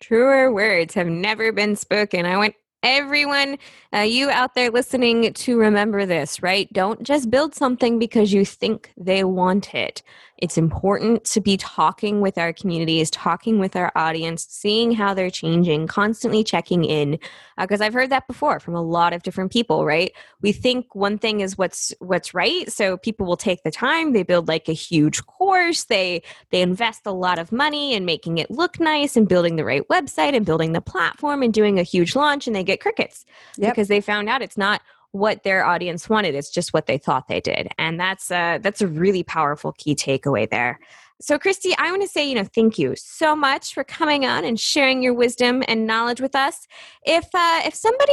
Truer 0.00 0.52
words 0.52 0.94
have 0.94 1.06
never 1.06 1.52
been 1.52 1.76
spoken. 1.76 2.26
I 2.26 2.36
want 2.36 2.56
everyone, 2.82 3.58
uh, 3.94 3.98
you 3.98 4.30
out 4.30 4.54
there 4.54 4.70
listening, 4.70 5.32
to 5.32 5.58
remember 5.58 6.06
this, 6.06 6.42
right? 6.42 6.72
Don't 6.72 7.02
just 7.02 7.30
build 7.30 7.54
something 7.54 7.98
because 7.98 8.32
you 8.32 8.44
think 8.44 8.92
they 8.96 9.24
want 9.24 9.74
it. 9.74 10.02
It's 10.42 10.58
important 10.58 11.22
to 11.26 11.40
be 11.40 11.56
talking 11.56 12.20
with 12.20 12.36
our 12.36 12.52
communities, 12.52 13.12
talking 13.12 13.60
with 13.60 13.76
our 13.76 13.92
audience, 13.94 14.44
seeing 14.50 14.90
how 14.90 15.14
they're 15.14 15.30
changing, 15.30 15.86
constantly 15.86 16.42
checking 16.42 16.82
in. 16.84 17.20
Because 17.56 17.80
uh, 17.80 17.84
I've 17.84 17.94
heard 17.94 18.10
that 18.10 18.26
before 18.26 18.58
from 18.58 18.74
a 18.74 18.82
lot 18.82 19.12
of 19.12 19.22
different 19.22 19.52
people, 19.52 19.84
right? 19.86 20.12
We 20.40 20.50
think 20.50 20.96
one 20.96 21.16
thing 21.16 21.42
is 21.42 21.56
what's 21.56 21.94
what's 22.00 22.34
right, 22.34 22.70
so 22.72 22.96
people 22.96 23.24
will 23.24 23.36
take 23.36 23.62
the 23.62 23.70
time. 23.70 24.14
They 24.14 24.24
build 24.24 24.48
like 24.48 24.68
a 24.68 24.72
huge 24.72 25.24
course. 25.26 25.84
They 25.84 26.24
they 26.50 26.60
invest 26.60 27.02
a 27.06 27.12
lot 27.12 27.38
of 27.38 27.52
money 27.52 27.94
in 27.94 28.04
making 28.04 28.38
it 28.38 28.50
look 28.50 28.80
nice 28.80 29.16
and 29.16 29.28
building 29.28 29.54
the 29.54 29.64
right 29.64 29.86
website 29.86 30.34
and 30.34 30.44
building 30.44 30.72
the 30.72 30.80
platform 30.80 31.44
and 31.44 31.54
doing 31.54 31.78
a 31.78 31.84
huge 31.84 32.16
launch, 32.16 32.48
and 32.48 32.56
they 32.56 32.64
get 32.64 32.80
crickets 32.80 33.24
yep. 33.58 33.70
because 33.70 33.86
they 33.86 34.00
found 34.00 34.28
out 34.28 34.42
it's 34.42 34.58
not 34.58 34.82
what 35.12 35.42
their 35.44 35.64
audience 35.64 36.08
wanted. 36.08 36.34
It's 36.34 36.50
just 36.50 36.72
what 36.72 36.86
they 36.86 36.98
thought 36.98 37.28
they 37.28 37.40
did. 37.40 37.68
And 37.78 38.00
that's 38.00 38.30
a 38.30 38.58
that's 38.58 38.80
a 38.80 38.88
really 38.88 39.22
powerful 39.22 39.72
key 39.72 39.94
takeaway 39.94 40.50
there. 40.50 40.80
So 41.20 41.38
Christie 41.38 41.74
i 41.78 41.90
want 41.90 42.02
to 42.02 42.08
say 42.08 42.28
you 42.28 42.34
know 42.34 42.44
thank 42.44 42.78
you 42.78 42.94
so 42.96 43.36
much 43.36 43.74
for 43.74 43.84
coming 43.84 44.26
on 44.26 44.44
and 44.44 44.58
sharing 44.58 45.02
your 45.02 45.14
wisdom 45.14 45.62
and 45.68 45.86
knowledge 45.86 46.20
with 46.20 46.34
us. 46.34 46.66
If 47.04 47.26
uh, 47.34 47.60
if 47.64 47.74
somebody 47.74 48.12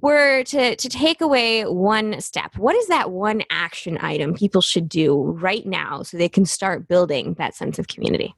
were 0.00 0.42
to 0.44 0.74
to 0.76 0.88
take 0.88 1.20
away 1.20 1.62
one 1.62 2.20
step 2.20 2.56
what 2.58 2.74
is 2.74 2.88
that 2.88 3.10
one 3.10 3.42
action 3.50 3.96
item 4.00 4.34
people 4.34 4.60
should 4.60 4.88
do 4.88 5.22
right 5.22 5.64
now 5.64 6.02
so 6.02 6.18
they 6.18 6.28
can 6.28 6.44
start 6.44 6.88
building 6.88 7.34
that 7.38 7.54
sense 7.54 7.78
of 7.78 7.86
community 7.86 8.34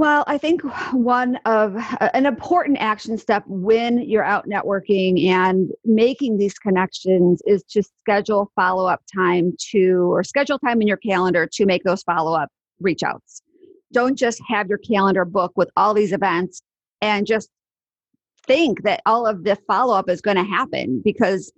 well, 0.00 0.24
I 0.26 0.38
think 0.38 0.62
one 0.94 1.36
of 1.44 1.76
uh, 1.76 2.08
an 2.14 2.24
important 2.24 2.78
action 2.80 3.18
step 3.18 3.44
when 3.46 3.98
you're 3.98 4.24
out 4.24 4.48
networking 4.48 5.26
and 5.26 5.70
making 5.84 6.38
these 6.38 6.58
connections 6.58 7.42
is 7.44 7.62
to 7.64 7.82
schedule 7.82 8.50
follow 8.56 8.86
up 8.86 9.02
time 9.14 9.52
to, 9.72 10.10
or 10.10 10.24
schedule 10.24 10.58
time 10.58 10.80
in 10.80 10.88
your 10.88 10.96
calendar 10.96 11.46
to 11.52 11.66
make 11.66 11.82
those 11.84 12.02
follow 12.02 12.32
up 12.32 12.48
reach 12.80 13.02
outs. 13.02 13.42
Don't 13.92 14.16
just 14.16 14.40
have 14.48 14.68
your 14.68 14.78
calendar 14.78 15.26
book 15.26 15.52
with 15.54 15.68
all 15.76 15.92
these 15.92 16.12
events 16.12 16.62
and 17.02 17.26
just 17.26 17.50
think 18.46 18.84
that 18.84 19.02
all 19.04 19.26
of 19.26 19.44
the 19.44 19.54
follow 19.66 19.94
up 19.94 20.08
is 20.08 20.22
going 20.22 20.38
to 20.38 20.44
happen 20.44 21.02
because 21.04 21.52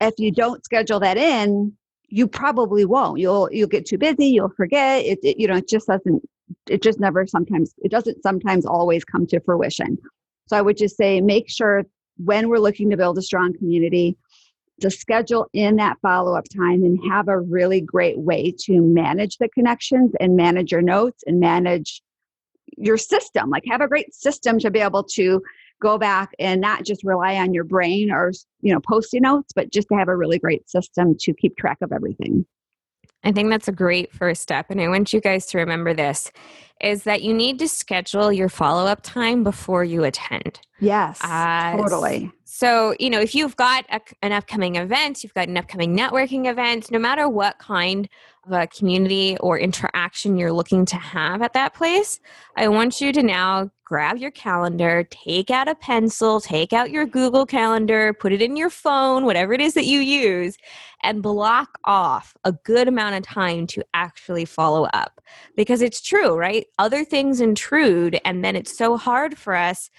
if 0.00 0.14
you 0.16 0.32
don't 0.32 0.64
schedule 0.64 1.00
that 1.00 1.18
in, 1.18 1.74
you 2.08 2.26
probably 2.28 2.86
won't. 2.86 3.18
You'll 3.18 3.50
you'll 3.52 3.68
get 3.68 3.84
too 3.84 3.98
busy. 3.98 4.28
You'll 4.28 4.52
forget. 4.56 5.04
It, 5.04 5.18
it 5.22 5.38
you 5.38 5.46
know 5.48 5.56
it 5.56 5.68
just 5.68 5.88
doesn't 5.88 6.22
it 6.68 6.82
just 6.82 7.00
never 7.00 7.26
sometimes 7.26 7.74
it 7.78 7.90
doesn't 7.90 8.22
sometimes 8.22 8.66
always 8.66 9.04
come 9.04 9.26
to 9.26 9.40
fruition. 9.40 9.98
So 10.46 10.56
i 10.56 10.62
would 10.62 10.76
just 10.76 10.96
say 10.96 11.20
make 11.20 11.48
sure 11.48 11.84
when 12.16 12.48
we're 12.48 12.58
looking 12.58 12.90
to 12.90 12.96
build 12.96 13.18
a 13.18 13.22
strong 13.22 13.54
community 13.54 14.16
to 14.80 14.90
schedule 14.90 15.46
in 15.52 15.76
that 15.76 15.96
follow-up 16.02 16.46
time 16.54 16.82
and 16.82 16.98
have 17.08 17.28
a 17.28 17.40
really 17.40 17.80
great 17.80 18.18
way 18.18 18.52
to 18.58 18.80
manage 18.80 19.38
the 19.38 19.48
connections 19.48 20.12
and 20.20 20.36
manage 20.36 20.72
your 20.72 20.82
notes 20.82 21.22
and 21.26 21.38
manage 21.38 22.02
your 22.76 22.96
system. 22.96 23.50
Like 23.50 23.64
have 23.68 23.80
a 23.80 23.88
great 23.88 24.12
system 24.14 24.58
to 24.58 24.70
be 24.70 24.80
able 24.80 25.04
to 25.14 25.40
go 25.80 25.98
back 25.98 26.30
and 26.38 26.60
not 26.60 26.84
just 26.84 27.04
rely 27.04 27.36
on 27.36 27.52
your 27.52 27.64
brain 27.64 28.10
or 28.10 28.32
you 28.60 28.72
know 28.72 28.80
posting 28.80 29.22
notes 29.22 29.52
but 29.54 29.70
just 29.70 29.88
to 29.88 29.94
have 29.94 30.08
a 30.08 30.16
really 30.16 30.38
great 30.38 30.68
system 30.70 31.14
to 31.18 31.34
keep 31.34 31.56
track 31.56 31.78
of 31.82 31.92
everything 31.92 32.46
I 33.24 33.32
think 33.32 33.50
that's 33.50 33.68
a 33.68 33.72
great 33.72 34.12
first 34.12 34.42
step. 34.42 34.66
And 34.70 34.80
I 34.80 34.88
want 34.88 35.12
you 35.12 35.20
guys 35.20 35.46
to 35.46 35.58
remember 35.58 35.94
this 35.94 36.30
is 36.80 37.04
that 37.04 37.22
you 37.22 37.32
need 37.32 37.58
to 37.60 37.68
schedule 37.68 38.32
your 38.32 38.48
follow 38.48 38.86
up 38.86 39.00
time 39.02 39.44
before 39.44 39.84
you 39.84 40.04
attend. 40.04 40.60
Yes, 40.80 41.18
uh, 41.22 41.76
totally. 41.76 42.32
So, 42.44 42.94
you 42.98 43.10
know, 43.10 43.20
if 43.20 43.34
you've 43.34 43.56
got 43.56 43.84
a, 43.90 44.00
an 44.22 44.32
upcoming 44.32 44.76
event, 44.76 45.22
you've 45.22 45.34
got 45.34 45.48
an 45.48 45.56
upcoming 45.56 45.96
networking 45.96 46.50
event, 46.50 46.90
no 46.90 46.98
matter 46.98 47.28
what 47.28 47.58
kind 47.58 48.08
of 48.46 48.52
a 48.52 48.66
community 48.66 49.36
or 49.38 49.58
interaction 49.58 50.36
you're 50.36 50.52
looking 50.52 50.84
to 50.86 50.96
have 50.96 51.42
at 51.42 51.52
that 51.54 51.74
place, 51.74 52.20
I 52.56 52.68
want 52.68 53.00
you 53.00 53.12
to 53.12 53.22
now 53.22 53.70
grab 53.84 54.16
your 54.16 54.30
calendar, 54.30 55.06
take 55.10 55.50
out 55.50 55.68
a 55.68 55.74
pencil, 55.74 56.40
take 56.40 56.72
out 56.72 56.90
your 56.90 57.04
Google 57.04 57.44
Calendar, 57.44 58.14
put 58.14 58.32
it 58.32 58.40
in 58.40 58.56
your 58.56 58.70
phone, 58.70 59.24
whatever 59.24 59.52
it 59.52 59.60
is 59.60 59.74
that 59.74 59.84
you 59.84 60.00
use, 60.00 60.56
and 61.02 61.22
block 61.22 61.78
off 61.84 62.34
a 62.44 62.52
good 62.52 62.88
amount 62.88 63.14
of 63.14 63.22
time 63.22 63.66
to 63.66 63.84
actually 63.92 64.46
follow 64.46 64.84
up. 64.94 65.20
Because 65.54 65.82
it's 65.82 66.00
true, 66.00 66.34
right? 66.34 66.66
Other 66.78 67.04
things 67.04 67.40
intrude, 67.40 68.18
and 68.24 68.44
then 68.44 68.56
it's 68.56 68.76
so 68.76 68.96
hard 68.96 69.36
for 69.36 69.54
us 69.54 69.90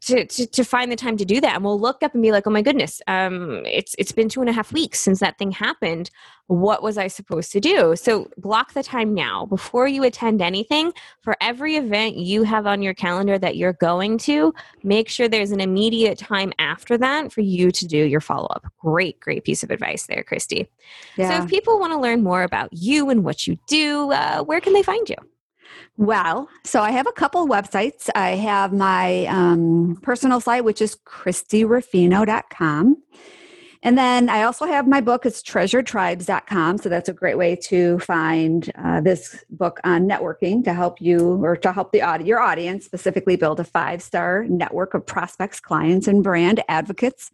to, 0.00 0.24
to, 0.26 0.46
to 0.46 0.64
find 0.64 0.92
the 0.92 0.96
time 0.96 1.16
to 1.16 1.24
do 1.24 1.40
that. 1.40 1.56
And 1.56 1.64
we'll 1.64 1.80
look 1.80 2.02
up 2.02 2.14
and 2.14 2.22
be 2.22 2.32
like 2.32 2.46
oh 2.46 2.50
my 2.50 2.62
goodness 2.62 3.00
um, 3.06 3.62
it's 3.66 3.94
it's 3.98 4.12
been 4.12 4.28
two 4.28 4.40
and 4.40 4.48
a 4.48 4.52
half 4.52 4.72
weeks 4.72 5.00
since 5.00 5.20
that 5.20 5.38
thing 5.38 5.50
happened. 5.50 6.10
What 6.48 6.82
was 6.82 6.98
i 6.98 7.06
supposed 7.06 7.50
to 7.52 7.60
do? 7.60 7.96
So 7.96 8.28
block 8.36 8.74
the 8.74 8.82
time 8.82 9.14
now. 9.14 9.46
Before 9.46 9.88
you 9.88 10.04
attend 10.04 10.42
anything 10.42 10.92
for 11.22 11.36
every 11.40 11.76
event 11.76 12.16
you 12.16 12.42
have 12.42 12.66
on 12.66 12.82
your 12.82 12.94
calendar 12.94 13.38
that 13.38 13.56
you're 13.56 13.72
going 13.74 14.18
to 14.18 14.52
make 14.82 15.08
sure 15.08 15.28
there's 15.28 15.52
an 15.52 15.60
immediate 15.60 16.18
time 16.18 16.52
after 16.58 16.98
that 16.98 17.32
for 17.32 17.40
you 17.40 17.70
to 17.70 17.86
do 17.86 17.96
your 17.96 18.20
follow-up. 18.20 18.66
Great 18.80 19.18
great 19.20 19.44
piece 19.44 19.62
of 19.62 19.70
advice 19.70 20.06
there 20.06 20.22
Christie. 20.22 20.68
Yeah. 21.16 21.38
so 21.38 21.44
if 21.44 21.50
people 21.50 21.78
want 21.78 21.92
to 21.92 21.98
learn 22.00 22.22
more 22.22 22.42
about 22.42 22.72
you 22.72 23.10
and 23.10 23.24
what 23.24 23.46
you 23.46 23.58
do 23.66 24.12
uh, 24.12 24.42
where 24.42 24.60
can 24.60 24.72
they 24.72 24.82
find 24.82 25.08
you 25.08 25.16
well, 25.96 26.48
so 26.64 26.80
I 26.80 26.90
have 26.92 27.06
a 27.06 27.12
couple 27.12 27.46
websites. 27.46 28.08
I 28.14 28.30
have 28.30 28.72
my 28.72 29.26
um, 29.26 29.98
personal 30.02 30.40
site, 30.40 30.64
which 30.64 30.80
is 30.80 30.96
christieruffino.com. 31.06 32.96
And 33.84 33.98
then 33.98 34.28
I 34.28 34.44
also 34.44 34.64
have 34.64 34.86
my 34.86 35.00
book, 35.00 35.26
it's 35.26 35.42
treasuredtribes.com. 35.42 36.78
So 36.78 36.88
that's 36.88 37.08
a 37.08 37.12
great 37.12 37.36
way 37.36 37.56
to 37.56 37.98
find 37.98 38.70
uh, 38.76 39.00
this 39.00 39.44
book 39.50 39.80
on 39.82 40.08
networking 40.08 40.62
to 40.64 40.72
help 40.72 41.00
you 41.00 41.44
or 41.44 41.56
to 41.56 41.72
help 41.72 41.90
the 41.90 42.00
your 42.24 42.38
audience 42.38 42.84
specifically 42.84 43.34
build 43.34 43.58
a 43.58 43.64
five 43.64 44.00
star 44.00 44.44
network 44.48 44.94
of 44.94 45.04
prospects, 45.04 45.58
clients, 45.58 46.06
and 46.06 46.22
brand 46.22 46.62
advocates. 46.68 47.32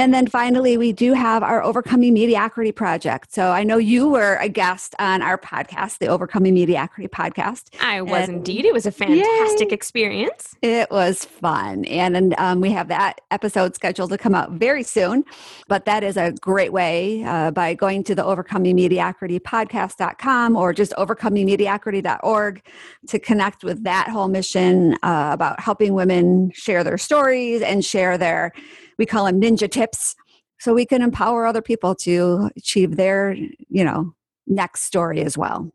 And 0.00 0.14
then 0.14 0.26
finally, 0.28 0.78
we 0.78 0.94
do 0.94 1.12
have 1.12 1.42
our 1.42 1.62
Overcoming 1.62 2.14
Mediocrity 2.14 2.72
Project. 2.72 3.34
So 3.34 3.50
I 3.50 3.64
know 3.64 3.76
you 3.76 4.08
were 4.08 4.36
a 4.36 4.48
guest 4.48 4.94
on 4.98 5.20
our 5.20 5.36
podcast, 5.36 5.98
the 5.98 6.06
Overcoming 6.06 6.54
Mediocrity 6.54 7.06
Podcast. 7.06 7.64
I 7.82 8.00
was 8.00 8.26
and 8.26 8.38
indeed. 8.38 8.64
It 8.64 8.72
was 8.72 8.86
a 8.86 8.92
fantastic 8.92 9.68
yay, 9.68 9.74
experience. 9.74 10.56
It 10.62 10.90
was 10.90 11.26
fun. 11.26 11.84
And, 11.84 12.16
and 12.16 12.34
um, 12.38 12.62
we 12.62 12.70
have 12.70 12.88
that 12.88 13.20
episode 13.30 13.74
scheduled 13.74 14.08
to 14.08 14.16
come 14.16 14.34
out 14.34 14.52
very 14.52 14.84
soon. 14.84 15.22
But 15.68 15.84
that 15.84 16.02
is 16.02 16.16
a 16.16 16.32
great 16.32 16.72
way 16.72 17.22
uh, 17.22 17.50
by 17.50 17.74
going 17.74 18.02
to 18.04 18.14
the 18.14 18.24
Overcoming 18.24 18.76
Mediocrity 18.76 19.38
Podcast.com 19.38 20.56
or 20.56 20.72
just 20.72 20.92
overcomingmediocrity.org 20.92 22.62
to 23.08 23.18
connect 23.18 23.64
with 23.64 23.84
that 23.84 24.08
whole 24.08 24.28
mission 24.28 24.94
uh, 25.02 25.28
about 25.30 25.60
helping 25.60 25.92
women 25.92 26.52
share 26.54 26.82
their 26.84 26.96
stories 26.96 27.60
and 27.60 27.84
share 27.84 28.16
their 28.16 28.54
we 29.00 29.06
call 29.06 29.24
them 29.24 29.40
ninja 29.40 29.68
tips 29.68 30.14
so 30.60 30.72
we 30.72 30.86
can 30.86 31.02
empower 31.02 31.46
other 31.46 31.62
people 31.62 31.96
to 31.96 32.50
achieve 32.56 32.96
their 32.96 33.32
you 33.32 33.84
know 33.84 34.14
next 34.46 34.82
story 34.82 35.20
as 35.22 35.36
well 35.36 35.72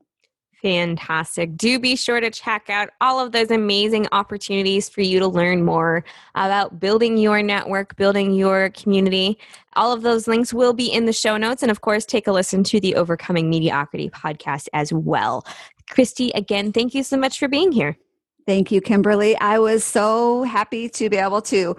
Fantastic. 0.61 1.55
Do 1.57 1.77
be 1.77 1.95
sure 1.95 2.19
to 2.19 2.31
check 2.31 2.71
out 2.71 2.89
all 2.99 3.19
of 3.19 3.33
those 3.33 3.51
amazing 3.51 4.07
opportunities 4.11 4.89
for 4.89 5.01
you 5.01 5.19
to 5.19 5.27
learn 5.27 5.63
more 5.63 6.03
about 6.33 6.79
building 6.79 7.19
your 7.19 7.43
network, 7.43 7.95
building 7.97 8.33
your 8.33 8.71
community. 8.71 9.37
All 9.75 9.93
of 9.93 10.01
those 10.01 10.27
links 10.27 10.55
will 10.55 10.73
be 10.73 10.91
in 10.91 11.05
the 11.05 11.13
show 11.13 11.37
notes. 11.37 11.61
And 11.61 11.69
of 11.69 11.81
course, 11.81 12.03
take 12.03 12.25
a 12.25 12.31
listen 12.31 12.63
to 12.63 12.79
the 12.79 12.95
Overcoming 12.95 13.47
Mediocrity 13.47 14.09
podcast 14.09 14.67
as 14.73 14.91
well. 14.91 15.45
Christie, 15.91 16.31
again, 16.33 16.71
thank 16.71 16.95
you 16.95 17.03
so 17.03 17.15
much 17.15 17.37
for 17.37 17.47
being 17.47 17.71
here. 17.71 17.95
Thank 18.47 18.71
you, 18.71 18.81
Kimberly. 18.81 19.37
I 19.37 19.59
was 19.59 19.83
so 19.83 20.41
happy 20.43 20.89
to 20.89 21.11
be 21.11 21.17
able 21.17 21.43
to 21.43 21.75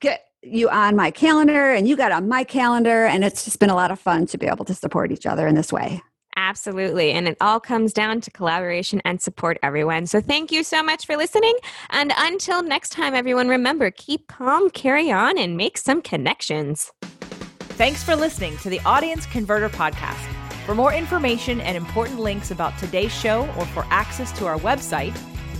get 0.00 0.24
you 0.46 0.68
on 0.68 0.96
my 0.96 1.10
calendar 1.10 1.72
and 1.72 1.88
you 1.88 1.96
got 1.96 2.12
on 2.12 2.28
my 2.28 2.44
calendar. 2.44 3.06
And 3.06 3.24
it's 3.24 3.44
just 3.44 3.58
been 3.58 3.70
a 3.70 3.74
lot 3.74 3.90
of 3.90 3.98
fun 3.98 4.26
to 4.26 4.38
be 4.38 4.46
able 4.46 4.64
to 4.66 4.74
support 4.74 5.12
each 5.12 5.26
other 5.26 5.46
in 5.46 5.54
this 5.54 5.72
way. 5.72 6.02
Absolutely. 6.36 7.12
And 7.12 7.26
it 7.26 7.38
all 7.40 7.58
comes 7.58 7.94
down 7.94 8.20
to 8.20 8.30
collaboration 8.30 9.00
and 9.04 9.20
support, 9.20 9.58
everyone. 9.62 10.06
So 10.06 10.20
thank 10.20 10.52
you 10.52 10.62
so 10.62 10.82
much 10.82 11.06
for 11.06 11.16
listening. 11.16 11.56
And 11.90 12.12
until 12.16 12.62
next 12.62 12.90
time, 12.90 13.14
everyone, 13.14 13.48
remember 13.48 13.90
keep 13.90 14.28
calm, 14.28 14.70
carry 14.70 15.10
on, 15.10 15.38
and 15.38 15.56
make 15.56 15.78
some 15.78 16.02
connections. 16.02 16.92
Thanks 17.00 18.02
for 18.02 18.14
listening 18.14 18.58
to 18.58 18.68
the 18.68 18.80
Audience 18.80 19.24
Converter 19.26 19.70
Podcast. 19.70 20.22
For 20.66 20.74
more 20.74 20.92
information 20.92 21.60
and 21.60 21.76
important 21.76 22.18
links 22.20 22.50
about 22.50 22.76
today's 22.78 23.12
show 23.12 23.48
or 23.58 23.64
for 23.66 23.86
access 23.90 24.32
to 24.38 24.46
our 24.46 24.58
website, 24.58 25.12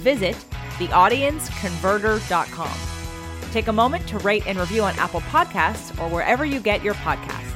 visit 0.02 0.36
theaudienceconverter.com. 0.78 2.95
Take 3.56 3.68
a 3.68 3.72
moment 3.72 4.06
to 4.08 4.18
rate 4.18 4.46
and 4.46 4.58
review 4.58 4.82
on 4.82 4.94
Apple 4.98 5.22
Podcasts 5.22 5.98
or 5.98 6.10
wherever 6.10 6.44
you 6.44 6.60
get 6.60 6.84
your 6.84 6.92
podcasts. 6.92 7.55